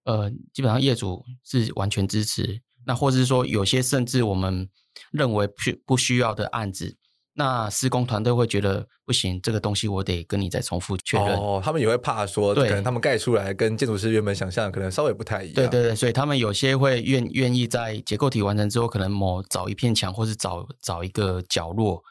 [0.05, 2.61] 呃，基本上业主是完全支持。
[2.87, 4.69] 那或者是说，有些甚至我们
[5.11, 6.97] 认为不不需要的案子，
[7.35, 11.37] 那施工团队会觉得不行，这个东西我得跟你再重复确认。
[11.37, 15.55] 哦，他们也会怕说，对，可能他们盖出来跟建筑师原本想象的可能稍微不太一样。
[15.55, 22.03] 对对对，所以他们有些会愿愿意在结构体完成之后，可能某找一片墙，或是找找一个角落。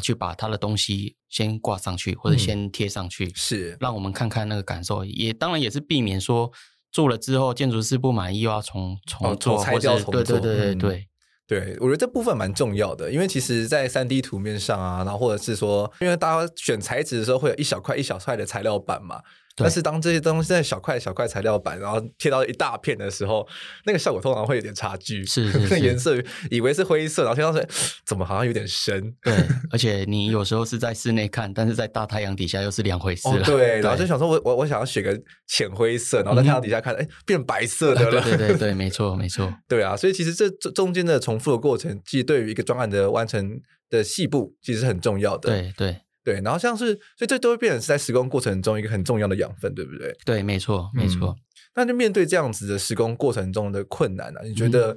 [0.00, 5.04] 去把他的东西先挂上去，或者先贴上去，嗯、是让我们看看那个感受。
[5.04, 6.50] 也当然也是避免说
[6.92, 10.22] 做了之后建筑师不满意又要重重做，哦、拆掉重做。
[10.22, 11.06] 对对对对对、嗯，
[11.46, 19.20] 对，我觉得这部分蛮重要的，因为其实，在三 D 图面上啊，然后或者是说，因为大家选材质的时候会有一小块一小块的材料板嘛。
[19.56, 23.46] 但是当这些东西在小块小块材料板，然后贴到一大片的时候，
[23.84, 25.24] 那个效果通常会有点差距。
[25.24, 26.16] 是，是，是，那颜色
[26.50, 27.66] 以为是灰色，然后贴上去
[28.04, 29.14] 怎么好像有点深？
[29.22, 29.32] 对，
[29.70, 33.36] 而且你有时候是在室内看，但是在大太阳底下又是两回事了。
[33.36, 38.20] 哦、对， 对，然后就想说我我我想要选个浅灰色，然后在太阳底下看，哎、嗯，变白色的了。
[38.22, 39.52] 对对对对， 没错没错。
[39.68, 45.50] 对啊，所以其实这中间的重复的过程，其实对于一个专案的完成的细部，其实是很重要的。
[45.50, 46.03] 对对。
[46.24, 50.16] 对，然后像是，所以这都会变成是在施工过程中一个很重要的养分，对不对？
[50.24, 51.36] 对，没错，没错。
[51.36, 51.42] 嗯、
[51.76, 54.42] 那就面对这样子的施工过程中的困难呢、啊？
[54.42, 54.96] 你觉得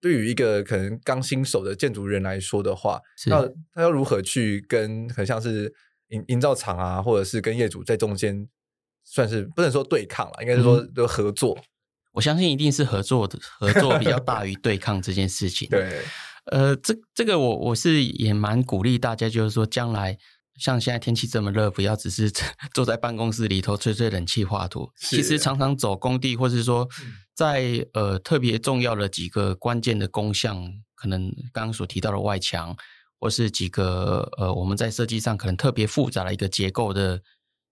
[0.00, 5.74] 对于一个可能刚新手的建筑人来说的话，是那他要如何去跟很像是
[6.10, 8.48] 营营造厂啊，或者是跟业主在中间，
[9.04, 11.64] 算是不能说对抗了，应该是说的合作、嗯。
[12.12, 15.66] 我相信一定是合作的，合作比较大于对抗这件事情。
[15.74, 16.02] 对，
[16.52, 20.16] 呃，这这个我我是也蛮鼓励大家，就是说将来。
[20.58, 22.30] 像现在天气这么热，不要只是
[22.74, 24.90] 坐在办公室里头吹吹冷气画图。
[24.96, 26.88] 其实常常走工地，或是说
[27.34, 32.76] 在呃特别重要的几个关键的工项，可能刚刚所提到的外墙，
[33.20, 37.22] 或是几个呃我们在设计上可能特别复杂的一个结构的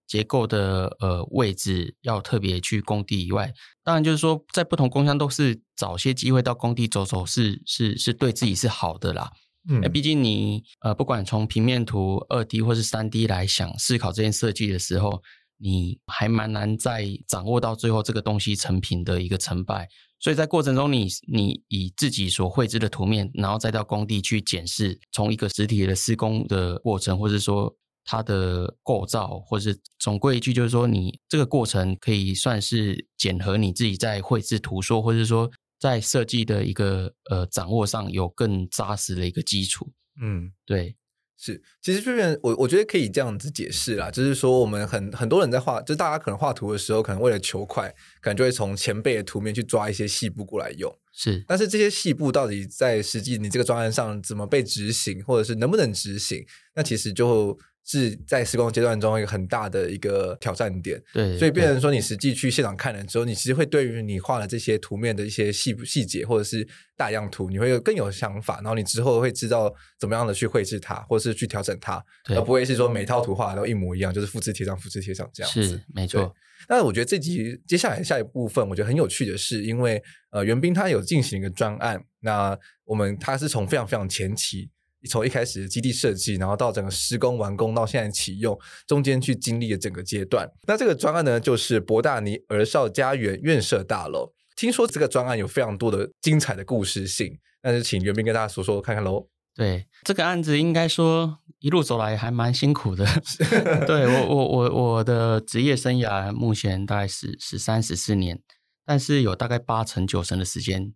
[0.07, 9.33] 结构的呃位置，要特别去工地以外，当然就是说在不同工项都是找些机会到工地走走是，是是是对自己是好的啦。
[9.69, 15.21] 嗯，毕竟你呃，不管从平面图、二 D 或是三 D 来想思考这件设计的时候，
[15.59, 19.89] 你还蛮难在掌握到最后这个东西成品的一个成败。
[20.21, 27.75] 所以在过程中你，你你以自己所绘制的图面，然后再到工地去检视，从一个实体的施工的过程，或是说
[28.05, 35.51] 它的构造，或是总归一句，就是说你这个过程可以算是检核你自己在绘制图说，或是说。
[35.79, 40.97] 在设计的一个呃掌握上有更扎实的一个基础，嗯，对，
[41.37, 47.89] 是，其实这边我我觉得可以这样子解释啦，就是说我们很很多人在画，就是大家可能画图的时候，可能为了求快，
[48.21, 57.59] 可能就会从前辈的图面去抓一些细部过来用，是，但是这些细部到底在实际你这个专案上怎么被执行，或者是能不能执行，那其实就。
[57.89, 75.63] 是在施工阶段中一个很大的一个挑战点，对，所以变成说你实际去现场看了之后，你其实会对于你画的这些图面的一些细细节或者是大样图，你会有更有想法，然后你之后会知道怎么样的去绘制它，或者是去调整它，而不会是说每套图画都一模一样，就是复制贴上、复制贴上这样子。
[75.63, 76.35] 是，没错。
[76.69, 84.69] 那我觉得这集接下来下一部分，我觉得很有趣的是，因为呃，袁斌他有进行一个专案，那我们他是从非常非常前期。
[85.07, 90.47] 从一开始的基地设计，然后到整个施工完工，到现在启用，中间去经历了整个阶段。
[90.67, 94.33] 那这个专案呢，就是博大尼儿少家园院舍大楼。
[94.57, 99.29] 听说这个专案有非常多的精彩的故事性，那就请袁斌跟大家说说看看喽。
[99.55, 103.07] 对，这个案子应该说一路走来还蛮辛苦的。
[103.87, 108.41] 对，我我我我的职业生涯目前大概是十三十四年，
[108.85, 110.93] 但是有大概八成九成的时间。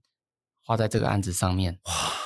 [0.70, 1.76] 花在这个案子上面，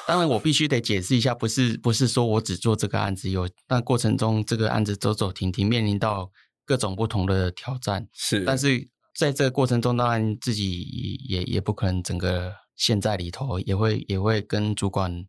[0.07, 6.31] 当然我必须得解释一下，不是不是说我只做这个案子，有但过程中这个案子走走停停，面临到
[6.67, 8.07] 各种不同的挑战。
[8.13, 10.83] 是，但是在这个过程中，当然自己
[11.27, 15.25] 也也不可能整个陷在里头，也会也会跟主管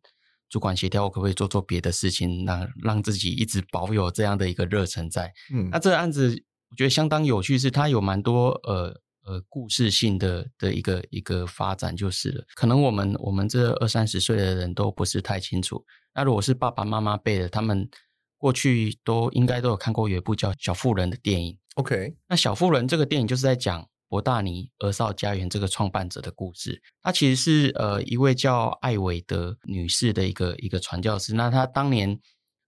[0.50, 5.32] 主管协调，我可不可以做做别的事情，让让自己一直保有这样的一个热忱在。
[5.54, 9.02] 嗯，那这个案子我觉得相当有趣，是它有蛮多呃。
[9.26, 12.46] 呃，故事性的的一个一个发展就是了。
[12.54, 15.84] 可能我们我们这二三十岁的人都不是太清楚。
[16.14, 17.90] 那如果是爸爸妈妈辈的，他们
[18.38, 21.58] 过去都应该都有看过有一部叫《小妇人》的电影。
[21.76, 26.82] OK，那《小妇人》这个电影就是在讲博大尼儿少家园这个创办者的故事。
[27.02, 31.34] 她其实是呃一位叫艾维德女士的一个一个传教士。
[31.34, 32.20] 那她当年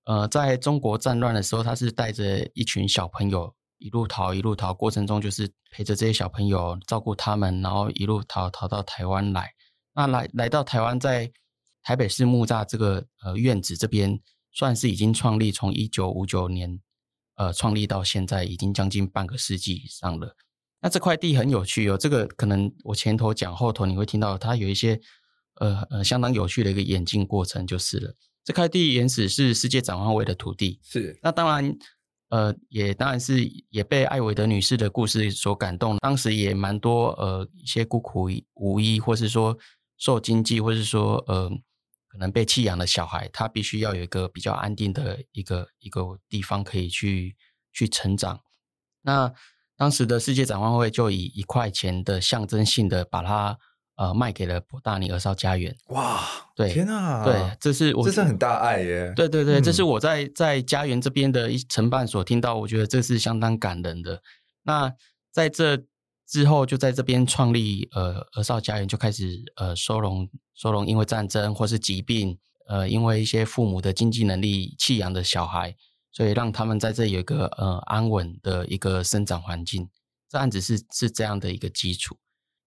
[0.05, 3.53] 呃在中国战乱的时候，她是带着一群小朋友。
[3.79, 9.51] 一路逃，一路逃，过程中就是陪着这些小朋友，照顾他们，然后一路逃逃到台湾来。
[9.93, 11.31] 那来来到台湾，在
[11.83, 14.19] 台北市木栅这个呃院子这边，
[14.51, 16.79] 算是已经创立，从一九五九年
[17.35, 20.35] 呃创立到现在，已经将近半个世纪以上了。
[20.81, 24.99] 那这块地很有趣哦，这个可能我前头讲后头你会听到，它有一些
[25.55, 28.15] 呃呃相当有趣的一个演进过程就是了。
[28.43, 31.77] 这块地原始是世界展望会的土地，是那当然。
[32.29, 35.97] 呃，也当然是也被艾维德女士的故事所感动。
[35.97, 39.57] 当时也蛮多呃一些孤苦无依，或是说
[39.97, 41.49] 受经济，或是说呃
[42.07, 47.35] 可能被弃养的小孩，他必须要有一个比较安定的一个一个地方可以去
[47.71, 48.41] 去成长。
[49.01, 49.33] 那
[49.75, 53.57] 当时的世界展望会就以一块钱的象征性的把它。
[53.97, 55.75] 呃，卖给了博大尼儿少家园。
[55.87, 56.21] 哇，
[56.55, 59.11] 对，天哪，对，这是我，这是很大爱耶。
[59.15, 64.21] 对对对，嗯、这是我在在家园这边的一承办所听到，我觉得这是相当感人的。
[64.63, 64.93] 那
[65.31, 65.77] 在这
[66.27, 75.75] 之后，就在这边创立呃儿少家园，就开始呃收容收容因为战争或是疾病，呃因为一些父母的经济能力弃养的小孩，
[76.11, 79.89] 所以让他们在这里有一个呃安稳的一个生长环境。
[80.29, 82.15] 这案子是是这样的一个基础。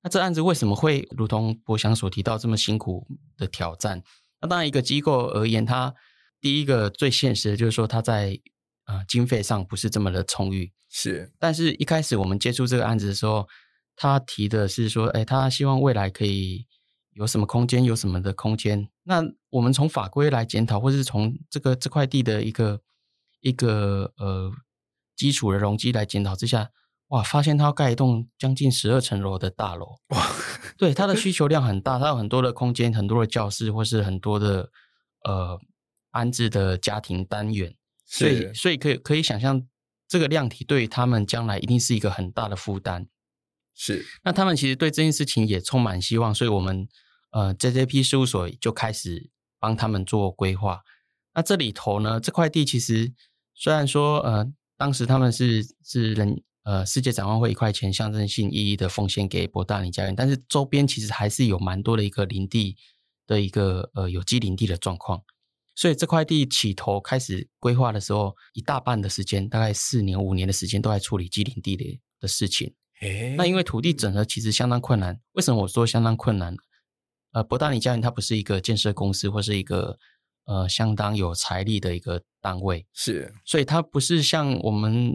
[0.02, 4.02] 那这案子为什么会如同博翔所提到这么辛苦的挑战？
[4.40, 5.94] 那当然，一个机构而言，它
[6.40, 8.40] 第一个最现实的就是说，它在
[8.86, 10.72] 呃经费上不是这么的充裕。
[10.88, 13.46] 是，但是一开始我们接触这个案子的时候，
[13.94, 16.66] 他提的是说，哎，他希望未来可以
[17.12, 18.88] 有什么空间，有什么的空间。
[19.04, 22.80] 那我们从法规来检讨，或是从这个这块地的一个
[23.40, 24.50] 一个呃
[25.14, 26.70] 基础的容积来检讨之下，
[27.10, 29.98] 哇，发现他要盖一栋将近十二层楼的大楼。
[30.08, 30.26] 哇，
[30.76, 34.70] 对，他的需求量很大，他有很多的空间，很多的教室，或是很多的
[35.24, 35.60] 呃
[36.12, 37.74] 安置的家庭单元。
[38.06, 39.66] 所以，所以可以可以想象，
[40.08, 43.08] 这个量体对他们将来一定是一个很大的负担。
[43.74, 46.88] 是，那他们其实对这件事情也充满希望，所以我们
[47.30, 50.82] 呃 JJP 事务所就开始帮他们做规划。
[51.34, 53.12] 那这里头呢，这块地其实
[53.54, 54.46] 虽然说呃
[54.76, 62.76] 当时他们是是人呃世界展望会一块钱象征性意义的奉献给博大尼家园，但是周边其实还是有蛮多的一个林地
[63.26, 65.20] 的一个呃有机林地的状况，
[65.74, 72.72] 所以这块地起头开始规划的时候，一大半的时间，大概四年五年的时间都在处理机林地的的事情。
[73.00, 76.54] 诶那因为土地整合其实相当困难，为什么我说相当困难？
[77.32, 79.98] 呃，博大尼家园它不是一个建设公司或是一个
[80.44, 85.14] 呃相当有财力的一个单位，是，所以它不是像我们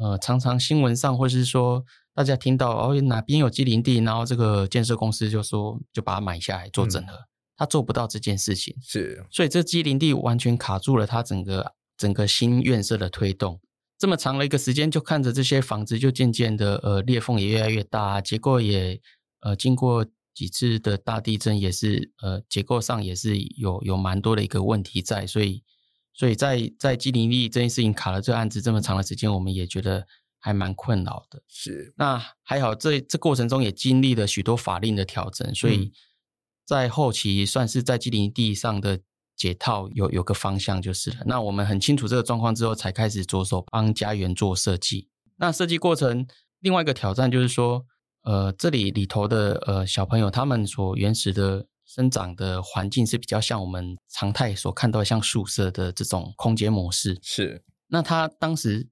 [0.00, 1.84] 呃常常新闻上或是说
[2.14, 7.12] 大家听到哦哪边有机林地，然后这个建设公司就说就把它买下来做整合，
[7.56, 13.60] 它、嗯、做不到这件事情，是，所以这机林地完全卡住了他整个整个新院舍的推动。
[13.98, 18.98] 这么长的一个时间，就看着这些房子就渐渐的呃裂缝也越来越大，结构也
[19.42, 25.62] 呃经过几次的大地震也是呃结构上也是有有蛮多的一个问题在，所以
[26.12, 30.06] 所以在在基林地这件事情卡了这个案子这么长的时间，我们也觉得
[30.38, 31.42] 还蛮困扰的。
[31.48, 35.92] 是，那还好这这过程中也经历了许多法令的调整，所以
[36.64, 39.00] 在后期算是在基林地上的。
[39.36, 41.16] 解套有有个方向就是了。
[41.24, 45.08] 那我们很清楚这个状况之后，才开始着手帮家园做设计。
[45.36, 46.26] 那设计过程
[46.58, 47.86] 另外一个挑战就是说，
[48.24, 57.18] 呃，这里里头的呃小朋友他们所原始的生长的环境是比较像我们常态所看到像宿舍的这种空间模式。
[57.20, 57.64] 是。
[57.88, 58.88] 那他当时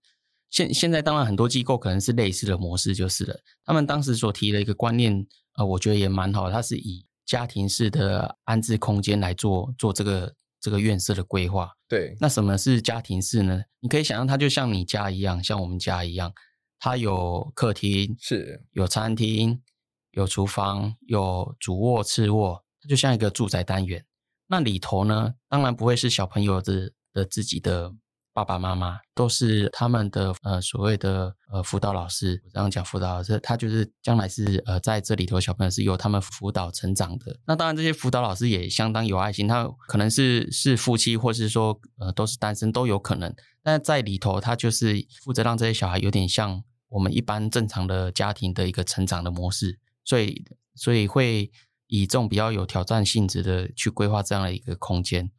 [0.51, 3.41] 现现在当然很多机构可能是类似的模式就是了。
[3.65, 11.71] 他们当时所提的一个观念，呃，我觉得也蛮好，它是以家庭式的安置空间来做做这个这个院舍的规划。
[11.87, 13.63] 对，那什么是家庭式呢？
[13.79, 16.33] 你可以想象它就像你家一样，像我们家一样，
[16.81, 19.63] 它有客厅，是有餐厅，
[20.11, 24.05] 有厨房，有主卧、次卧，就像一个住宅单元。
[24.49, 27.93] 那里头呢，当然不会是小朋友的的自己的。
[28.35, 37.37] 爸爸妈妈都是他们的呃所谓的呃辅导老师，我这样讲辅导老师，他就是将来是呃在这里头小朋友是由他们辅导成长的。
[37.45, 43.35] 那当然这些辅导老师也相当有爱心，他可能是是夫妻，或是说呃都是单身都有可能。
[43.61, 50.45] 但在里头，他就是负责让这些小孩有点像我们一般正常的家庭的一个成长的模式，所以
[50.77, 51.51] 所以会
[51.89, 55.31] 以这种比较有挑战性质的去规划这样的一个空间。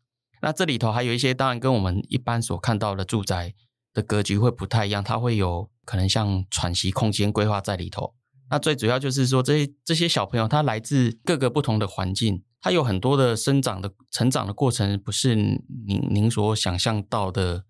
[0.41, 3.55] 那这里头还有一些，当然跟我们一般所看到的住宅
[3.93, 8.13] 的格局会不太一样，它会有可能像喘息空间规划在里头。
[8.49, 17.65] 那最主要就是说，这些这些小朋友他来自各个不同的环境，他有很多的生长的成长的过程，不是您您所想象到的，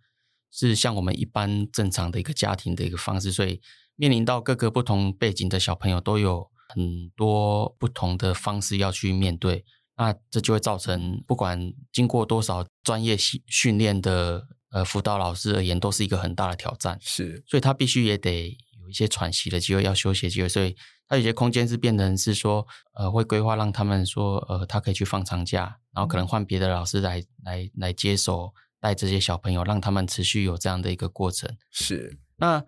[0.51, 3.59] 是像我们一般正常的一个家庭的一个方式，所以
[3.95, 9.65] 面临到各个不同背景的小朋友，都有很多不同的方式要去面对。
[9.97, 16.97] 那这就会造成，不管经过多少专业训训练的呃辅导老师而言，都是一个很大的挑战。
[17.01, 20.47] 是，所以他必须也得有一些喘息的机会，要休息的机会。
[20.47, 20.73] 所以
[21.05, 31.53] 他有些空间是变成是说，呃，会规划让他们说，呃，他可以去放长假，然后可能换别的老师来来来接手带这些小朋友，让他们持续有这样的一个过程。
[31.71, 32.17] 是。
[32.37, 32.63] 那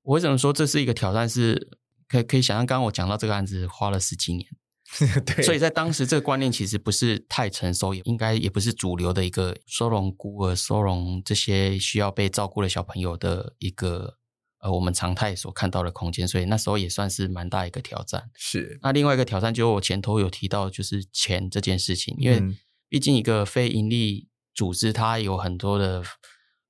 [0.00, 1.28] 我为什么说这是一个挑战？
[1.28, 1.78] 是
[2.10, 4.46] 可以可以想象，刚刚我讲到这个案子花了十几年。
[5.24, 14.16] 对，所以在当时，这个观念其实不是太成熟，也应该也不是主流的一个收容孤儿、收容这些需要被照顾的小朋友的一个
[14.58, 16.26] 呃，我们常态所看到的空间。
[16.26, 18.30] 所以那时候也算是蛮大一个挑战。
[18.34, 18.80] 是。
[18.82, 22.42] 那另外一个挑战，就是我前头有提到，就是钱这件事情，因为
[22.88, 26.02] 毕竟一个非营利组织，它有很多的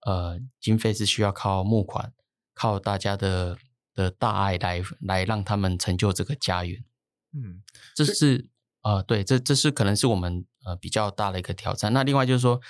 [0.05, 2.13] 呃经费是需要靠募款，
[2.53, 3.57] 靠大家的
[3.95, 6.85] 的大爱来来让他们成就这个家园。
[7.33, 7.63] 嗯，
[7.95, 8.49] 这是
[8.83, 11.93] 呃，对，这这是可能是我们呃比较大的一个挑战。
[11.93, 12.61] 那另外就是说，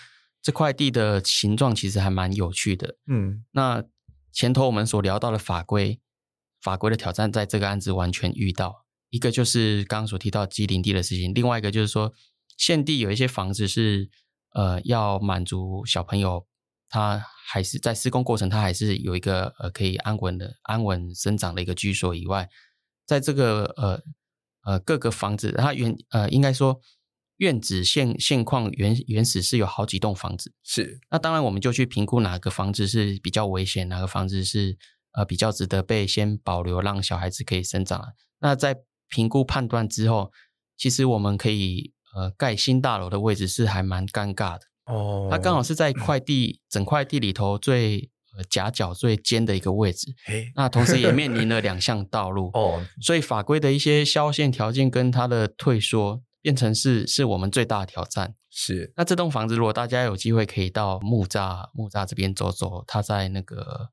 [0.43, 2.97] 这块地的形状其实还蛮有趣的。
[3.07, 3.85] 嗯，那
[4.33, 6.01] 前头我们所聊到的法规，
[6.61, 8.87] 法规的挑战，在这个案子完全遇到。
[9.11, 12.13] 一个就是刚刚所提到基林地的事情，另外一个就是说，
[12.57, 14.09] 现地有一些房子是
[14.53, 16.47] 呃要满足小朋友
[16.91, 22.49] 它还是在施工过程，它还是有一个呃可以安稳的安稳生长的一个居所以外，
[23.07, 24.03] 在这个呃
[24.65, 26.81] 呃各个房子，它原呃应该说
[27.37, 34.77] 院子现现况原原始是有好几栋房子，是那当然我们就去评估哪个房子是比较危险，哪个房子是
[35.13, 38.13] 呃比较值得被先保留，让小孩子可以生长。
[38.41, 38.77] 那在
[39.09, 40.33] 评估判断之后，
[40.77, 44.70] 其实我们可以呃盖新大楼的位置是还蛮尴尬的。
[44.91, 50.53] 哦，它刚好是在一块地整块地里头最呃夹角最尖的一个位置，嘿。
[50.57, 52.51] 那同时也面临了两项道路。
[52.55, 58.35] 哦，所以法规的一些消线条件跟它的退缩变成是是我们最大的挑战。
[58.51, 63.91] 是，那这栋房子如果大家有机会可以到木栅木栅这边走走，它在那个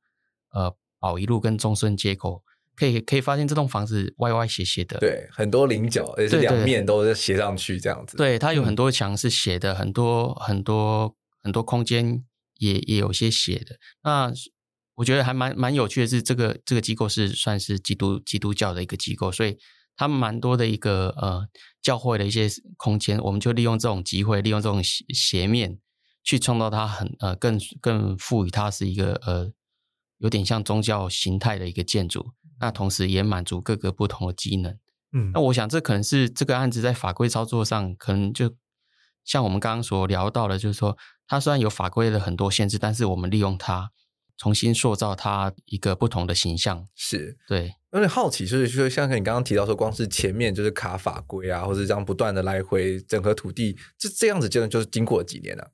[0.51, 2.41] 呃宝一路跟中顺街口。
[2.78, 8.15] 可以可以发现这栋房子歪歪斜斜的，对，很多棱角，而且是两面都是斜上去这样子。
[8.15, 12.23] 对，它有很多墙是斜的，嗯、很多很多很多空间
[12.59, 13.78] 也也有些斜的。
[14.03, 14.32] 那
[14.93, 19.57] 我觉得还蛮蛮有趣的是，这个这个机构是算是基督基督教的一个机构，所以
[19.95, 21.47] 他们蛮多的一个呃
[21.82, 22.47] 教会的一些
[22.78, 25.80] 空间，我们就利用这种机会，利用这种斜斜面
[26.23, 29.51] 去创造它很呃更更赋予它是一个呃
[30.19, 32.34] 有点像宗教形态的一个建筑。
[32.60, 34.78] 那同时也满足各个不同的机能，
[35.14, 38.53] 嗯，那我想这可能是这个案子在法规操作上，可能就
[39.24, 40.97] 像我们刚刚所聊到的，就是说
[41.28, 43.91] 它虽然有法规的很多限制，但是我们利用它
[44.38, 47.74] 重新塑造它一个不同的形象，是对。
[47.93, 55.70] 有点好奇，就是说像你刚刚提到说，光是前面就是卡法规啊，或者这样不断的来回整合土地，这这样子，真的就是经过了几年了啊？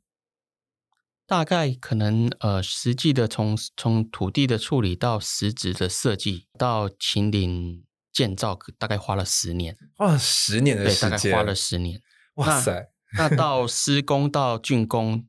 [1.25, 9.77] 大概可能呃，实际的从从土地的处理到实质的设计到秦岭建造，大概花了十年。
[9.95, 12.01] 花了十年的时间，对，大概花了十年。
[12.35, 12.89] 哇塞！
[13.17, 15.25] 那，到 施工到竣工，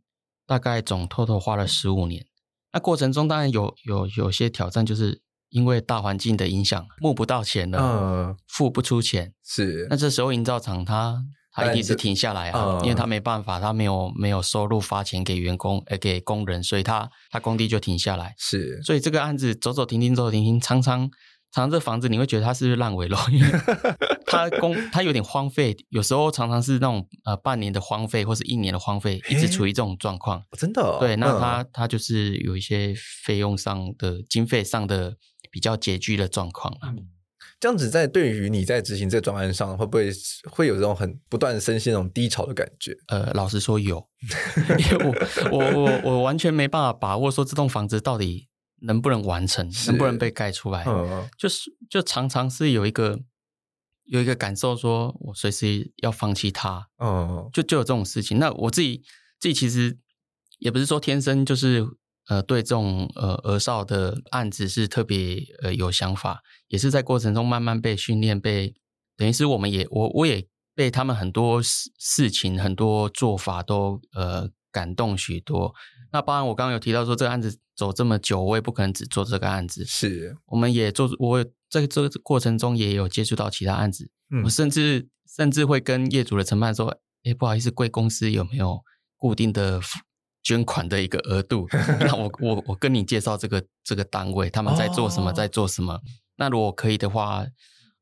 [0.47, 2.27] 大概总 total 花了十五年。
[2.73, 9.33] 那过程中当然有有有些挑战，就是因为大环境的影响，募不到钱了，嗯，付不出钱。
[9.45, 9.87] 是。
[9.89, 11.25] 那这时候营造厂它。
[11.55, 18.35] 他一定是停下来啊，因为他没办法，他没有没有收入发钱给员工，呃，给工人，所以他他工地就停下来。
[18.37, 21.09] 是，所以这个案子走走停停，走走停停，常常
[21.53, 23.17] 常常这房子你会觉得它是不是烂尾楼？
[23.31, 23.49] 因为
[24.27, 30.43] 它工 它有点荒废，有时候常常是那种呃半年的荒废，或是一年的荒废，一直处于这种状况。
[30.59, 30.97] 真的、哦？
[30.99, 32.93] 对，那它它就是有一些
[33.25, 35.15] 费用上的经费上的
[35.53, 36.91] 比较拮据的状况啊。
[36.91, 37.07] 嗯
[37.65, 40.13] 这样子在对于你在执行这个专案上，会不会
[40.51, 42.95] 会有这种很不断深陷那种低潮的感觉？
[43.07, 44.07] 呃，老实说有，
[44.79, 45.15] 因为我
[45.51, 48.51] 我我我完全没办法把握说这栋房子到底
[48.83, 50.85] 能不能完成，能不能被盖出来。
[51.39, 53.19] 就是就常常是有一个
[54.05, 56.89] 有一个感受，说我随时要放弃它。
[56.99, 58.39] 嗯嗯，就就有这种事情。
[58.39, 59.03] 那我自己
[59.41, 59.97] 自己其实
[60.59, 61.83] 也不是说天生就是。
[62.29, 68.75] 呃，对这种呃儿少的案子是特别呃有想法，也是在过程中慢慢被训练，被
[69.17, 75.75] 等于是我们也我我也被他们很多事事情很多做法都呃感动许多。
[76.13, 79.85] 那当然，我刚刚有提到说这个案子走这么久，我也不可能只做这个案子。
[79.85, 88.81] 是，我们也做，我在这个过程中也有接触到其他案子，嗯、我甚至甚至会跟业主的承办说：“哎，不好意思，贵公司有没有
[89.19, 89.81] 固定的？”
[90.45, 91.67] 捐款的一个额度，
[91.99, 95.99] 那我我我跟你介绍这个这个单位，他们在做什么，在做什么？
[96.37, 97.47] 那如果可以的话，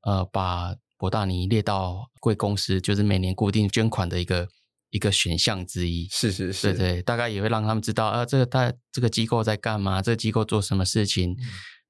[0.03, 4.49] 呃，把博大尼列到贵公司，就是每年固定捐款的一个
[4.91, 6.09] 一个选项之一。
[6.11, 11.37] 是是是，对对，大概也会让他们知道啊，这个他这个机构在干嘛，这个机构做什么事情，嗯、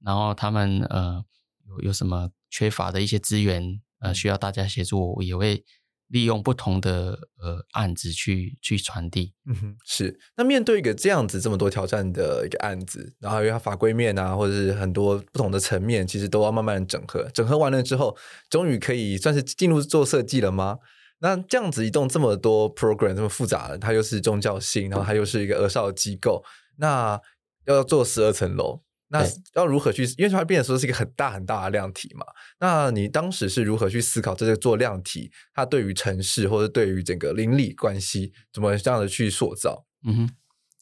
[0.05, 1.24] 然后他们呃
[1.68, 5.64] 有有什么缺乏的一些资源，呃，需要大家协助，我也会。
[6.13, 10.21] 利用不同的呃案子去去传递，嗯哼，是。
[10.37, 17.27] 那面对一个这样子这么多挑战的一个案子，然后还有法规面啊，或者是很多不同的层面，其实都要慢慢整合。
[17.33, 18.15] 整合完了之后，
[18.51, 20.79] 终于可以算是进入做设计了吗？
[21.21, 26.45] 那这样子一栋这么多 program 这么复杂的，它又是宗教性，然后它又是一个儿少机构，
[26.77, 27.19] 那
[27.65, 28.83] 要做十二层楼。
[29.13, 29.23] 那
[29.55, 30.05] 要如何去？
[30.17, 32.25] 因为它变成说是一个很大很大的量体嘛。
[32.59, 39.85] 那你当时是如何去思考这个做量体，它对于城市或者对于整个邻里关系怎么这样的去塑造？
[40.03, 40.31] 嗯哼，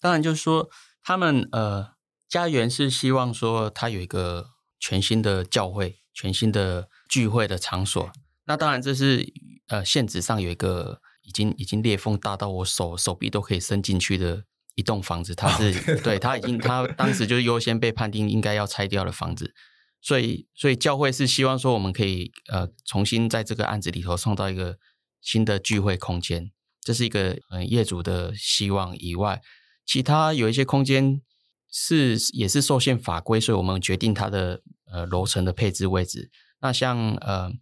[0.00, 0.70] 当然就是说，
[1.02, 1.88] 他们呃
[2.28, 8.12] 家园是希望说它有一个全新的教会、全新的聚会的场所。
[8.44, 9.32] 那当然这是
[9.66, 14.44] 呃现址上有一个已经已经裂缝大到我手手臂都可以伸进去的。
[14.80, 19.54] 一栋房子，它是对它已经，它当时就是优先被判定应该要拆掉的房子，
[20.00, 24.78] 所以，所以教会是希望说我们可以呃重新在这个案子里头创造一个
[25.20, 26.50] 新的聚会空间，
[26.80, 29.42] 这是一个呃业主的希望以外，
[29.84, 31.20] 其他有一些空间
[31.70, 36.30] 是也是受限法规，所以我们决定它的呃楼层的配置位置。
[36.62, 37.52] 那像呃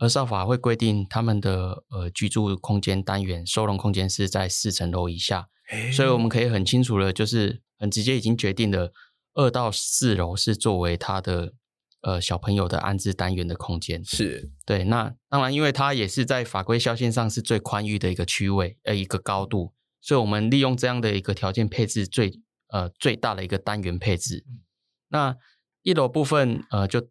[0.00, 5.48] 儿少法会规定他们的呃居住空间单元收容空间是在四层楼以下，
[5.94, 8.92] 所以我们可以很清楚的，就是很直接已经决定了
[9.34, 11.54] 二到四楼是作为他的。
[12.02, 14.84] 呃，小朋友的安置单元的空间是对。
[14.84, 24.46] 那当然，因为它也是在法规效线上是最宽裕的一个区位，呃，一个高度，所以我们利用这样的一个条件配置最呃最大的一个单元配置。
[24.48, 24.60] 嗯、
[25.08, 25.36] 那
[25.82, 27.06] 一楼部分呃，就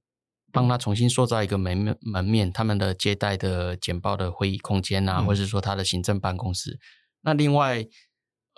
[0.51, 6.79] 帮他重新塑造一个门面门面，他们的接待的简报的会议空间啊，嗯、或者是说他的行政办公室。
[7.21, 7.85] 那另外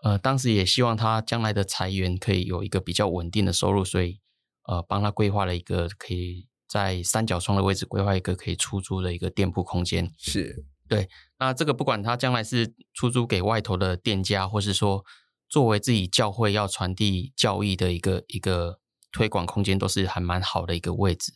[0.04, 4.20] 呃，当时也希望他将来的裁员可以有一个比较稳定的收入，所以。
[4.68, 10.14] 呃，帮他规划了一个可以在三角窗的位置规划一个可以出租的一个店铺空间。
[10.20, 15.04] 是对，那这个不管他将来是出租给外头的店家，或是说
[15.50, 18.80] 作为自己教会要传递教义的一个一个
[19.12, 21.34] 推广空间，都是还蛮好的一个位置。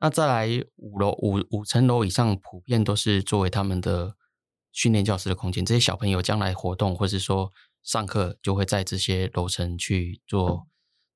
[0.00, 4.16] 那再来五楼五五层楼以上，普遍都是作为他们的
[4.72, 5.64] 训练教师的空间。
[5.64, 10.66] 这些小朋友将来活动或是说上课，就会在这些楼层去做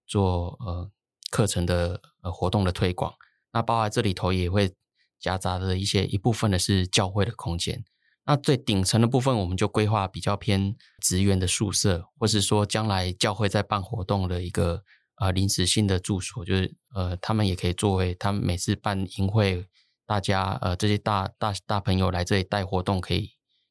[0.07, 0.91] 做呃。
[1.33, 3.15] 课程的呃活动的推广，
[3.55, 4.75] 那包含这里头也会
[5.19, 7.83] 夹杂的一些一部分的是教会的空间。
[8.27, 14.85] 那最顶层的部分，我们就规划比较偏职员的宿舍，或是说将来教会在办活动的一个
[15.23, 19.67] 呃临时性的住所，就是呃他们也可以作为他们每次办营会，
[20.05, 23.31] 大家呃这些大大大朋友来这里带活动，可以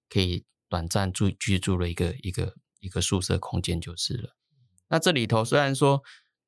[0.09, 4.35] 可以短暂住居住的一个一个一个宿舍空间就是了。
[4.87, 6.01] 那这里头虽然说。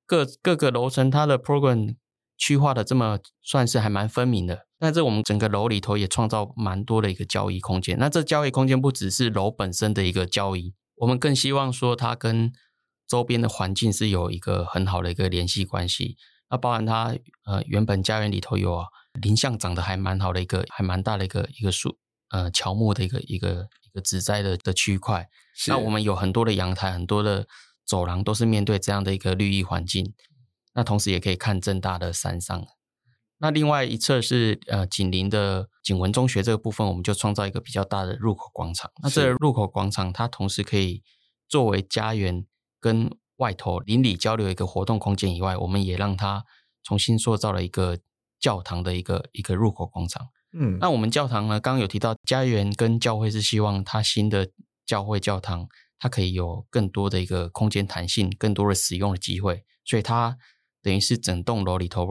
[0.06, 1.96] 各各个楼层，它的 program
[2.38, 4.68] 区划的这么算是还蛮分明的。
[4.78, 7.98] 但是我们整个楼里头也创造蛮多的一个交易空间。
[7.98, 12.52] 那这交易空间不只是楼本身的一个交易，我们更希望说它跟
[13.08, 16.18] 周边的环境是有一个很好的一个联系关系。
[16.50, 18.84] 那包含它呃原本家园里头有
[19.22, 21.98] 林相长得还蛮好的一个还蛮大的一个一个树
[22.30, 25.28] 呃乔木的一个一个一个植栽的的区块。
[25.68, 27.48] 那我们有很多的阳台，很多的。
[27.86, 30.14] 走廊都是面对这样的一个绿意环境，
[30.74, 32.66] 那同时也可以看正大的山上。
[33.40, 38.90] 那另外一侧是呃紧邻的景文中学这个部分，我们就创造一个比较大的入口广场。
[39.04, 41.04] 那这个入口广场它同时可以
[41.50, 42.46] 作为家园
[42.84, 46.44] 跟外头邻里交流一个活动空间以外，我们也让它
[46.84, 47.98] 重新塑造了一个
[48.38, 50.28] 教堂的一个一个入口广场。
[50.52, 54.50] 嗯，那我们教堂呢，刚刚有提到家园跟教会是希望它新的
[54.86, 55.70] 教会教堂。
[56.00, 60.38] 它可以有更多的一个空间弹性，更多的使用的机会，所以它
[60.82, 62.06] 等于是整栋楼里头，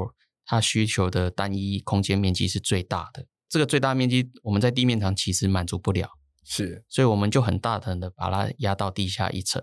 [0.46, 3.26] 它需求的单一空间面积是最大的。
[3.50, 6.08] 这个最大面积我们在地面上其实满足不了，
[6.42, 9.62] 是，所以我们就很大胆的把它压到地下一层。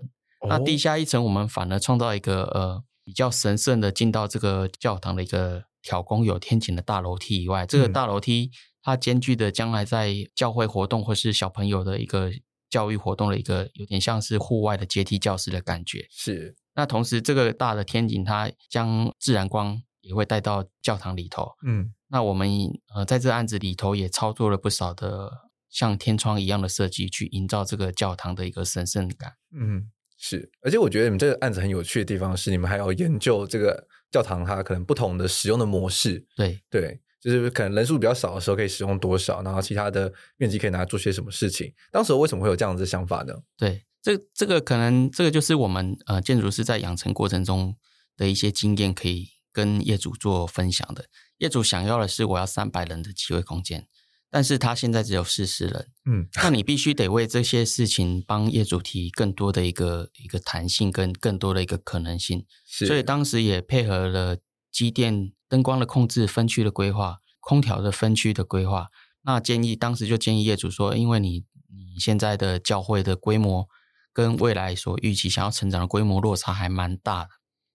[0.50, 8.50] 哦、那地下一层，我们反而创造一个呃比较神圣的进到这个教堂的一个挑工有天井的大楼梯以外，这个大楼梯
[8.82, 12.30] 它兼具的将来在教会活动或是小朋友的一个。
[12.70, 16.54] 教育活动的一个有点像是户外的阶梯教室的感觉，是。
[16.76, 21.48] 那同时，这个大的天井它将自然光也会带到教堂里头。
[21.66, 22.48] 嗯，那我们
[22.94, 25.32] 呃在这个案子里头也操作了不少的
[25.68, 29.32] 像天窗一样的设计，去营造这个教堂的一个神圣感。
[29.52, 29.90] 嗯，
[30.20, 30.48] 是。
[30.60, 36.24] 而且我觉得你们这个案子很有趣的地方是，你们还要研究这个教堂它可能不同的使用的模式。
[36.36, 37.00] 对对。
[37.20, 41.70] 就是可能人数比较少的时候可以使用多少，然后其他的面积可以拿来做些什么事情。
[41.92, 43.34] 当时为什么会有这样子的想法呢？
[43.58, 47.76] 对，这这个可能这个就是我们呃建筑师在养成过程中
[48.16, 51.04] 的一些经验，可以跟业主做分享的。
[51.36, 53.86] 业主想要的是我要三百人的机会空间，
[54.30, 62.46] 但是他现在只有四十人，嗯，那你必须得为这些事情帮业主提更多的一个一个弹性跟更多的一个可能性。
[62.64, 64.38] 所以当时也配合了
[64.70, 65.32] 机电。
[65.50, 68.86] 灯光的控制、分区的规划、空调的分区的规划，
[69.22, 73.66] 那建议当时就建议业主说，因为你你现在的教会的规模
[74.12, 77.30] 跟未来所预期想要成长的规模落差还蛮大的，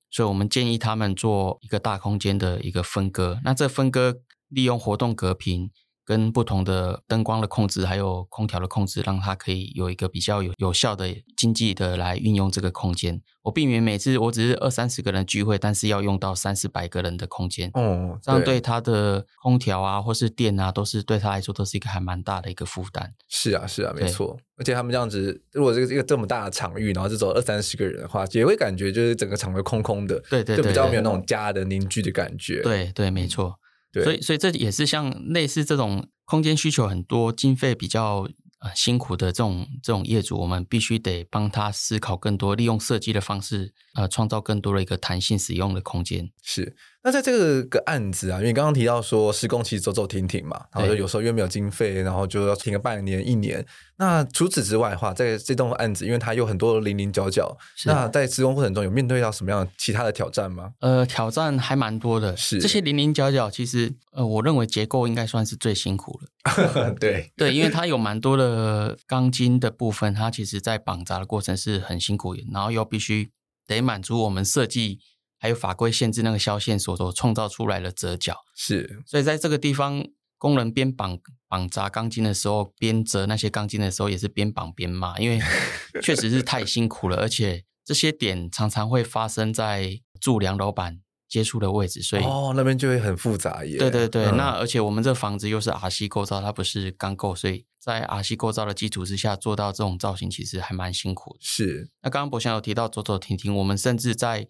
[0.09, 3.41] 所以我们建议他们做一个大空间的一个分割。
[3.43, 5.69] 那这分割利用活动隔屏。
[6.05, 13.19] 跟不同的灯光的控制，还有空调的控制，让它可以有一个比较有有效的经济的来运用这个空间。
[13.41, 17.69] 我避免每次我只是二三十个人聚会，但是要用到三四百个人的空间。
[17.73, 23.13] 哦，这样对它的空调啊，或是电啊，都是对他来说都是一个还蛮大的一个负担。
[23.27, 24.37] 是啊，是啊，没错。
[24.57, 32.61] 而且他们这样子，如果这个这个这么大的场域，然后就走二三十个人的话，也会感觉就是整个场会空空的，对对，对，就比较没有那种家的凝聚的感觉。
[32.61, 33.59] 对对，没错。
[34.03, 38.27] 所以，所以这也是像类似这种空间需求很多、经费比较
[38.59, 46.31] 呃辛苦的这种这种业主，我们必须得帮他思考更多，利用设计的方式，呃，创造更多的一个弹性使用的空间。
[46.41, 46.75] 是。
[47.05, 53.63] 那在这个个案子啊，因为刚刚提到说施工其实走走停停嘛，然后就有时候因为没有经费，然后就要停个半年一年。
[53.97, 60.71] 那除此之外的话，在这栋案子，因为它有很多零零角角，是那在施工过程中有面对到什么样其他的挑战吗？
[60.79, 62.35] 呃，挑战还蛮多的。
[62.35, 66.93] 是这些零零角角，其实呃，我认为结构应该算是最辛苦了。
[66.99, 73.29] 对 对，因为它有蛮多的钢筋的部分，它其实在绑扎的过程是很辛苦的，然后又必须
[73.67, 74.97] 得满足我们设计。
[75.45, 80.03] 还有法规限制那个销线所所创造出来的折角是，所以在这个地方，
[80.39, 85.39] 工人边绑绑扎钢筋的时候，边折那些钢筋的时候，也是边绑边骂，因为
[86.01, 93.77] 确实是太辛苦了，而且这些点常常会发生在柱梁楼板接触的位置，所以哦，那边就会很复杂耶。
[93.77, 101.39] 对对对，嗯、那而且我们这房子又是 RC 构造，它不是钢构，所以在 RC 构造的基础之下做到这种造型，其实还蛮辛苦的。
[101.39, 104.47] 是，那刚刚博翔有提到走走停停，我们甚至在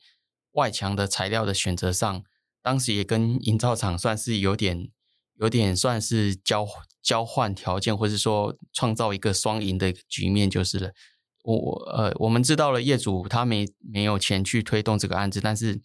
[0.56, 2.24] 外墙的材料的选择上，
[2.62, 4.90] 当时也跟营造厂算是有点、
[5.36, 6.68] 有点算是交
[7.02, 10.92] 交换条件，或是说创造一个双赢的局面就是了。
[11.44, 15.80] 我我呃，我们知道了业主他没没有钱去推动这个案子，但是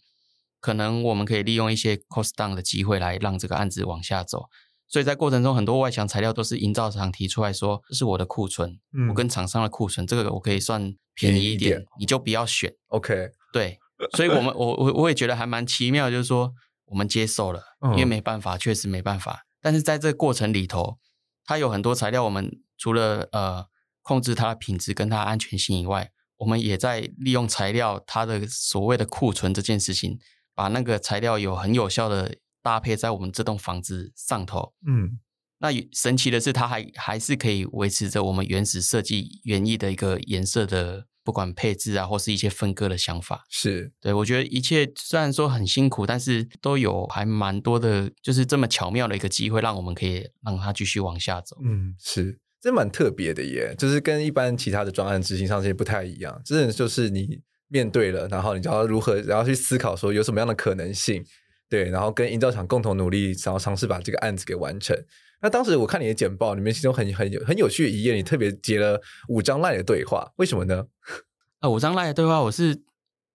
[0.59, 4.45] 可能我们可以利用一些 cost down 的机会来让这个案子往下走。
[4.87, 12.73] 所以在过程中，很多外墙材料都是营造厂提出来说，这是我的库存，嗯、我跟厂商的库存，这个我可以算便宜一点，一点你就不要选。
[12.87, 13.77] OK，对。
[14.15, 16.53] 所以，我们我我我也觉得还蛮奇妙，就是说
[16.85, 19.45] 我们接受了，因为没办法，确实没办法。
[19.61, 20.97] 但是在这个过程里头，
[21.45, 23.65] 它有很多材料，我们除了呃
[24.01, 30.17] 控制它的品质跟它的安全性以外，我们也在利用材料它的所谓的库存这件事情，
[30.55, 34.73] 把那个材料有很有效的搭配在我们这栋房子上头。
[34.87, 35.19] 嗯，
[35.59, 41.07] 那神奇的是，它还还是可以维持着我们原始设计原意的一个颜色的。
[41.23, 51.57] 不管配置啊，或是一些分割的想法，是对，我觉得一切虽然说很辛苦，但是都有还蛮多的，就是这么巧妙的一个机会，让我们可以让它继续往下走。
[51.63, 56.41] 嗯，是，这蛮特别的耶，就是跟一般其他的专案执行上这些不太一样。
[56.43, 61.23] 真的就是你面对了，然后你就要如何，然后去思考说有什么样的可能性，
[61.69, 64.97] 对，然后跟营造厂共同努力，然后尝试把这个案子给完成。
[65.41, 70.85] 那当时我看你的简报里面，其中很很有很有趣的一页，你特别截了五张 LINE 的对话，为什么呢？
[71.61, 72.83] 呃，五张 LINE 的对话，我是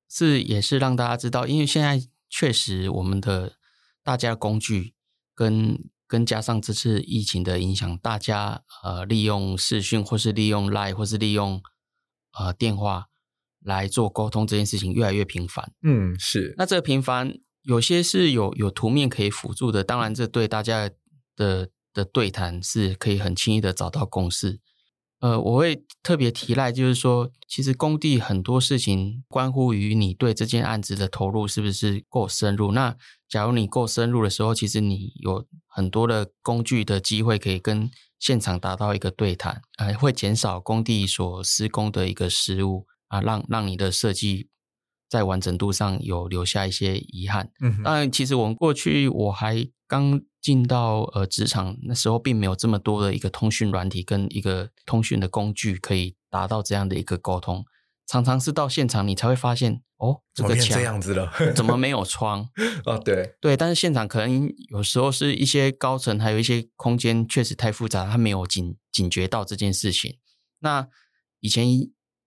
[0.09, 2.01] 是也是让大家知道，因为现在
[2.31, 3.57] 确实我们的
[4.05, 4.95] 大家工具
[5.35, 11.61] 跟跟加上这次疫情的影响，大家呃利用视讯或是利用 LINE 或是利用
[12.39, 13.07] 呃电话
[13.65, 15.73] 来做沟通这件事情越来越频繁。
[15.83, 16.55] 嗯，是。
[16.57, 20.89] 那这个频繁有些是有有图面可以辅助的，当然这对大家
[21.35, 21.71] 的。
[21.97, 24.61] 的对谈是可以很轻易的找到共识。
[25.21, 32.73] 呃，我会特别提赖，就是说，其实工地很多事情关乎于你对这件案子的投入是不是够深入。
[32.73, 32.95] 那
[33.27, 44.51] 假如你够深入的时候，其实你有很多的工具的机会可以跟现场达到一个对谈，呃，会减少工地所施工的一个失误啊，让让你的设计
[45.09, 47.51] 在完整度上有留下一些遗憾。
[47.63, 50.21] 嗯哼，当然，其实我们过去我还刚。
[50.47, 57.65] 进到呃职场那时候，并没有这么多的一个通讯软体跟一个通讯的工具可以达到这样的一个沟通。
[58.07, 62.49] 常常是到现场你才会发现，哦，这个墙这样子了，怎么没有 窗？
[62.85, 70.19] 哦，对对，但是现场可能有时候是一些高层，还有一些空间确实太复杂，他没有警警觉到这件事情。
[70.61, 70.87] 那
[71.41, 71.67] 以前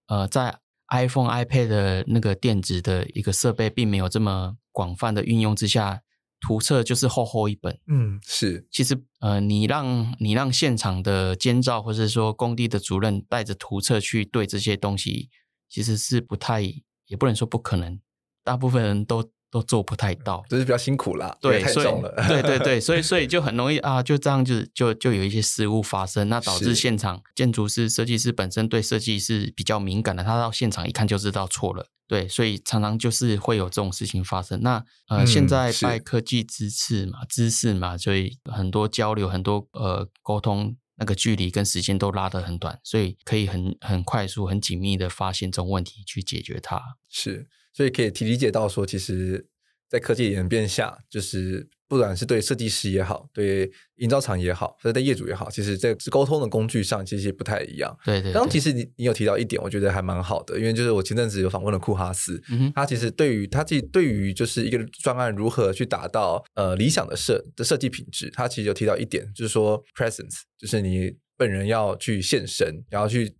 [0.08, 0.60] 呃在
[0.90, 6.02] iPhone、iPad 的那个电子的一个设备，并没有这么广泛的运用之下。
[6.40, 8.66] 图册就是厚厚一本，嗯，是。
[8.72, 15.30] 其实，呃，你让你让现场的监造或者说工地的主任带着图册去对这些东西，
[15.68, 16.62] 其实是不太，
[17.08, 18.00] 也不能说不可能，
[18.44, 31.88] 大部分人都都做不太到，就是比较辛苦啦，对，太重了，对对对， 所以所以就很容易啊，就这样就就就有一些失误发生，那导致现场建筑师、设计师本身对设计是比较敏感的，他到现场一看就知道错了。
[32.08, 34.60] 对，所以常常就是会有这种事情发生。
[34.64, 46.82] 那呃，嗯、现在拜科技之赐嘛，知识嘛，所以很多交流、很多呃沟通，那个距离跟时间都拉得很短，所以可以很很快速、很紧密的发现这种问题，去解决它。
[47.08, 47.48] 是，
[47.80, 49.48] 所以可以理解到说，其实，
[49.88, 51.70] 在科技演变下，就是。
[51.88, 57.98] 不管是对设计师也好，对营造厂也好，或者对业主也好，其实在沟通的工具上其实不太一样。
[58.06, 58.34] 对对，对。
[58.34, 73.34] 刚刚其实你你有提到一点，我觉得还蛮好的，因为就是我前阵子有访问了库哈斯，嗯、他其实对于他自己对于就是一个专案如何去达到呃理想的设的设计品质，他其实有提到一点，就是说 presence，就是你本人要去现身，然后去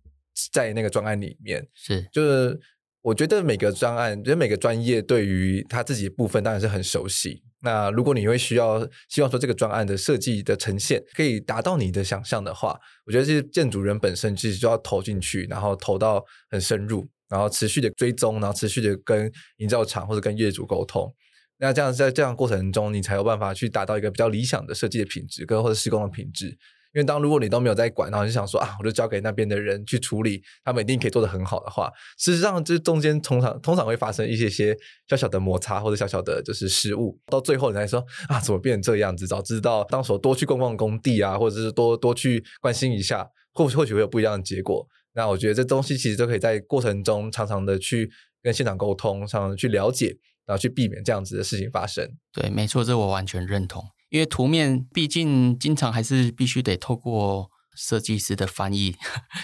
[0.50, 2.60] 在那个专案里面，是就是
[3.02, 7.42] 我觉得每个专案，觉得每个专业对于他自己的部分当然是很熟悉。
[7.62, 21.10] 那如果你会需要希望说这个专案的设计的呈现可以达到你的想象的话，我觉得这些建筑人本身其实就要投进去，然后投到很深入，然后持续的追踪，然后持续的跟营造厂或者跟业主沟通。
[21.58, 26.56] 那这样在这样过程中，你才有办法去达到一个比较理想的设计的品质跟或者施工的品质。
[26.92, 34.76] 因为当如果你都没有在管，然后就想说啊，我就交给那边的人去处理，他们一定可以做得很好的话，事实上这中间通常通常会发生一些些
[35.08, 39.26] 小小的摩擦或者小小的就是失误，到最后你才说啊，怎么变成这样子？
[39.26, 44.86] 早知道当时多去逛逛工地啊，或者是多多去关心一下，或或许会有不一样的结果。
[45.12, 48.10] 那我觉得这东西其实都可以在过程中常常的去
[48.42, 50.16] 跟现场沟通，常常去了解，
[50.46, 52.08] 然后去避免这样子的事情发生。
[52.32, 53.84] 对，没错，这我完全认同。
[54.10, 58.94] 因为图面毕竟经常还是必须得透过设计师的翻译，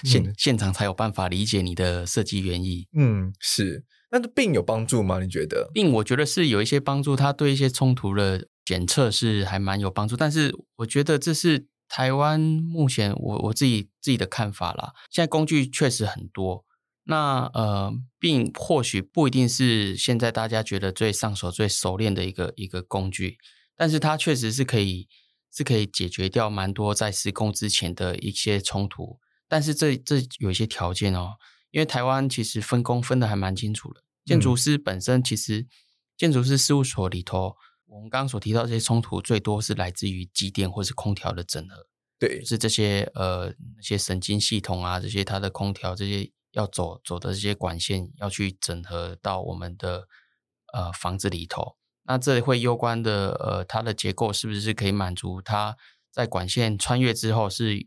[0.05, 2.87] 现、嗯、现场才有办法理解你的设计原意。
[2.93, 3.85] 嗯，是。
[4.11, 5.21] 那这 BIM 有帮助吗？
[5.21, 10.17] 你觉得？BIM 我觉得是有一些帮助，它对一些冲突的检测是还蛮有帮助。
[10.17, 14.93] 但是我觉得这是台湾目前我我自己自己的看法啦。
[15.11, 16.65] 现在工具确实很多，
[17.05, 23.39] 那呃，BIM 或许不一定是现在大家觉得最上手、最熟练的一个一个工具。
[23.77, 25.09] 但是它确实是可以，
[25.53, 29.21] 是可以解决掉蛮多在施工之前的一些冲突。
[29.47, 31.37] 但是这这有一些条件哦，
[31.71, 34.03] 因为台湾其实分工分的还蛮清楚的。
[34.25, 35.69] 建筑师本身其实，
[36.17, 37.55] 建筑师事务所里头，
[37.85, 41.87] 我们刚刚所提到这些冲突，最多是来自于机电或是空调的整合。
[42.19, 50.09] 对，就是这些呃那些神经系统啊，这些它的空调这些要走走的这些管线要去整合到我们的
[50.73, 51.77] 呃房子里头。
[52.09, 55.77] 那这里会攸关的，呃，它的结构是不是可以满足它
[56.13, 57.87] 在管线穿越之后是有，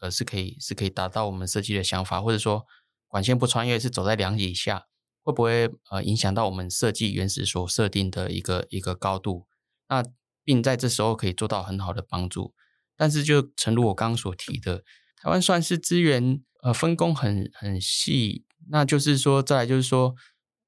[0.00, 2.66] 呃，是可以是可以达到我们设计的想法，或者说
[3.06, 4.86] 管线不穿越是走在梁以下，
[5.22, 9.46] 会不会呃影响到我们设计原始所设定的一个一个高度？
[9.88, 10.02] 那
[10.42, 12.52] 并在这时候可以做到很好的帮助。
[12.96, 14.78] 但是就诚如我刚刚所提的，
[15.22, 20.16] 台湾算是资源呃分工很很细，那就是说再来就是说。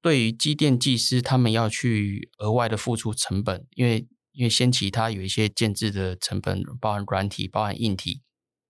[0.01, 8.23] 对于机电技师，他们要去额外的付出成本，因为因为先期它有一些建置的成本，包含软体、包含硬体，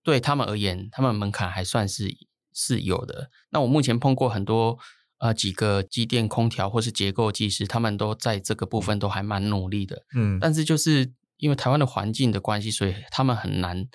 [0.03, 2.15] 对他们而言，他们门槛还算是
[2.53, 3.29] 是有的。
[3.51, 4.79] 那我目前碰过很多
[5.19, 13.87] 呃几个机电空调或是结构技师，他们都在这个部分都还蛮努力的，嗯，但是就是因为台湾的环境的关系，所以他们很难。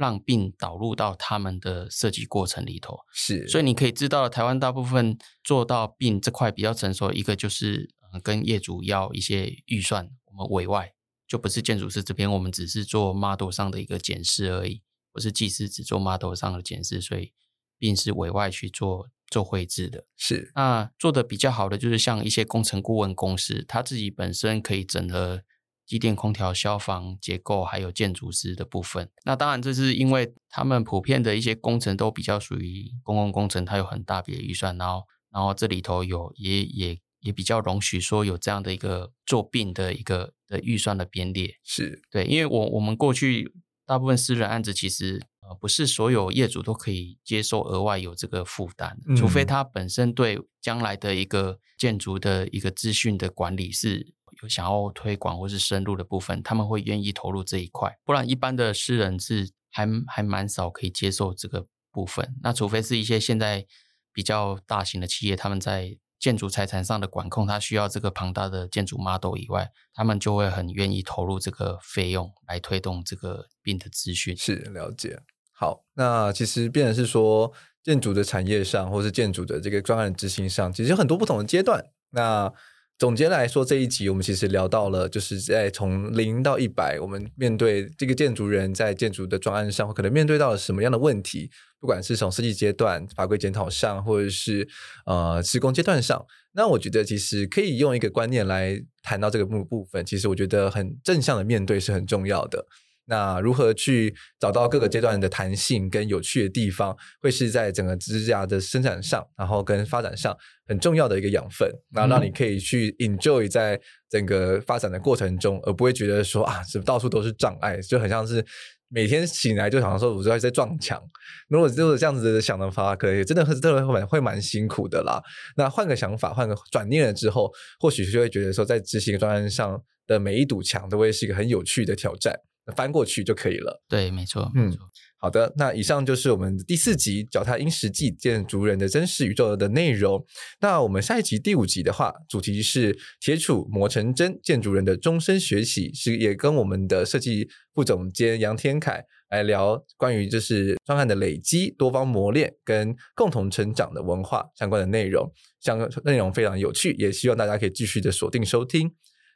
[0.00, 7.90] 让 BIM 导入到他们的设计过程里头，是，所以你可以知道，台湾大部分做到 BIM 这块比较成熟，一个就是
[8.22, 10.94] 跟业主要一些预算，我们委外，
[11.28, 14.80] 就不是建筑师这边，我们只是做 model 上的一个检视而已，
[15.12, 17.34] 不是技师只做 model 上的检视，所以
[17.78, 20.06] BIM 是委外去做做绘制的。
[20.16, 25.42] 是，那做的比较好的就是像一些工程顾问公司，他自己本身可以整合。
[25.90, 29.10] 机电、空调、消防、结构，还有建筑师的部分。
[29.24, 41.56] 那当然，这是因为他们普遍的一些工程都比较属于公共工程，它有很大笔的预算，然后，然后这里头有也也也比较容许说有这样的一个做 BIM 的一个的预算的编列。
[41.64, 43.52] 是对，因为我我们过去
[43.84, 54.14] 大部分私人案子，其实呃不是所有业主都可以接受额外有这个负担，嗯、除非他本身对将来的一个建筑的一个资讯的管理是。
[54.42, 62.34] 有想要推广或是深入的部分，他们会愿意投入这一块，不然一般的私人是还还蛮少可以接受这个部分。
[62.42, 63.66] 那除非是一些现在
[64.12, 74.36] 比较大型的企业，他们在建筑财产上的管控，他需要这个庞大的建筑 model 以外，他们就会很愿意投入这个费用来推动这个 BIM 的资讯。
[74.36, 75.18] 是了解。
[75.52, 81.84] 好，那其实变成是说，建筑的产业上，或是建筑的这个专案执行上，其实很多不同的阶段。
[82.10, 82.52] 那
[83.00, 91.50] 总结来说，这一集我们其实聊到了，就是在从零到一百，我们面对这个建筑人在建筑的专案上，可能面对到了什么样的问题？
[91.80, 94.68] 不管是从设计阶段、法规检讨上，或者是
[95.06, 96.22] 呃施工阶段上，
[96.52, 100.04] 那我觉得其实可以用一个观念来谈到这个部部分。
[100.04, 102.66] 其实我觉得很正向的面对是很重要的。
[103.10, 110.34] 那如何去找到各个阶段的弹性跟有趣的地方，会是在整个指甲的生产上，然后跟发展上
[110.68, 118.46] 很重要的一个养分，那让你可以去 enjoy 在整个发展的过程中，而不会觉得说啊，是到处都是障碍，就很像是
[118.88, 121.02] 每天醒来就想说我就在撞墙。
[121.48, 125.20] 如果就是这样子的想的话，可以真的真的会蛮会蛮辛苦的啦。
[125.56, 132.38] 那换个想法，换个转念了之后，或许就会觉得说，在执行专案上的每一堵墙都会是一个很有趣的挑战。
[132.70, 133.82] 翻过去就可以了。
[133.88, 134.76] 对，没错，嗯，
[135.18, 140.24] 好的，那以上就是我们第四集《脚踏因石记：建筑人的真实宇宙》的内容。
[140.60, 158.90] 那我们下一集第五集的话，主题是铁杵磨成针，建筑人的终身学习，是也跟我们的设计副总监杨天凯来聊关于就是专案的累积、多方磨练跟共同成长的文化相关的内容，相关内容非常有趣，也希望大家可以继续的锁定收听。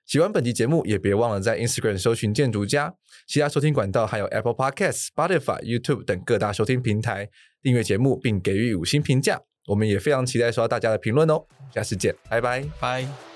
[0.07, 2.95] 喜欢本期节目，也别忘了在 Instagram 搜寻建筑家，
[3.27, 7.29] 其他收听管道还有 Apple Podcast、Spotify、YouTube 等各大收听平台
[7.63, 9.41] 订阅节目，并给予五星评价。
[9.67, 11.43] 我们也非常期待收到大家的评论哦。
[11.75, 13.34] 下次见，拜拜，拜。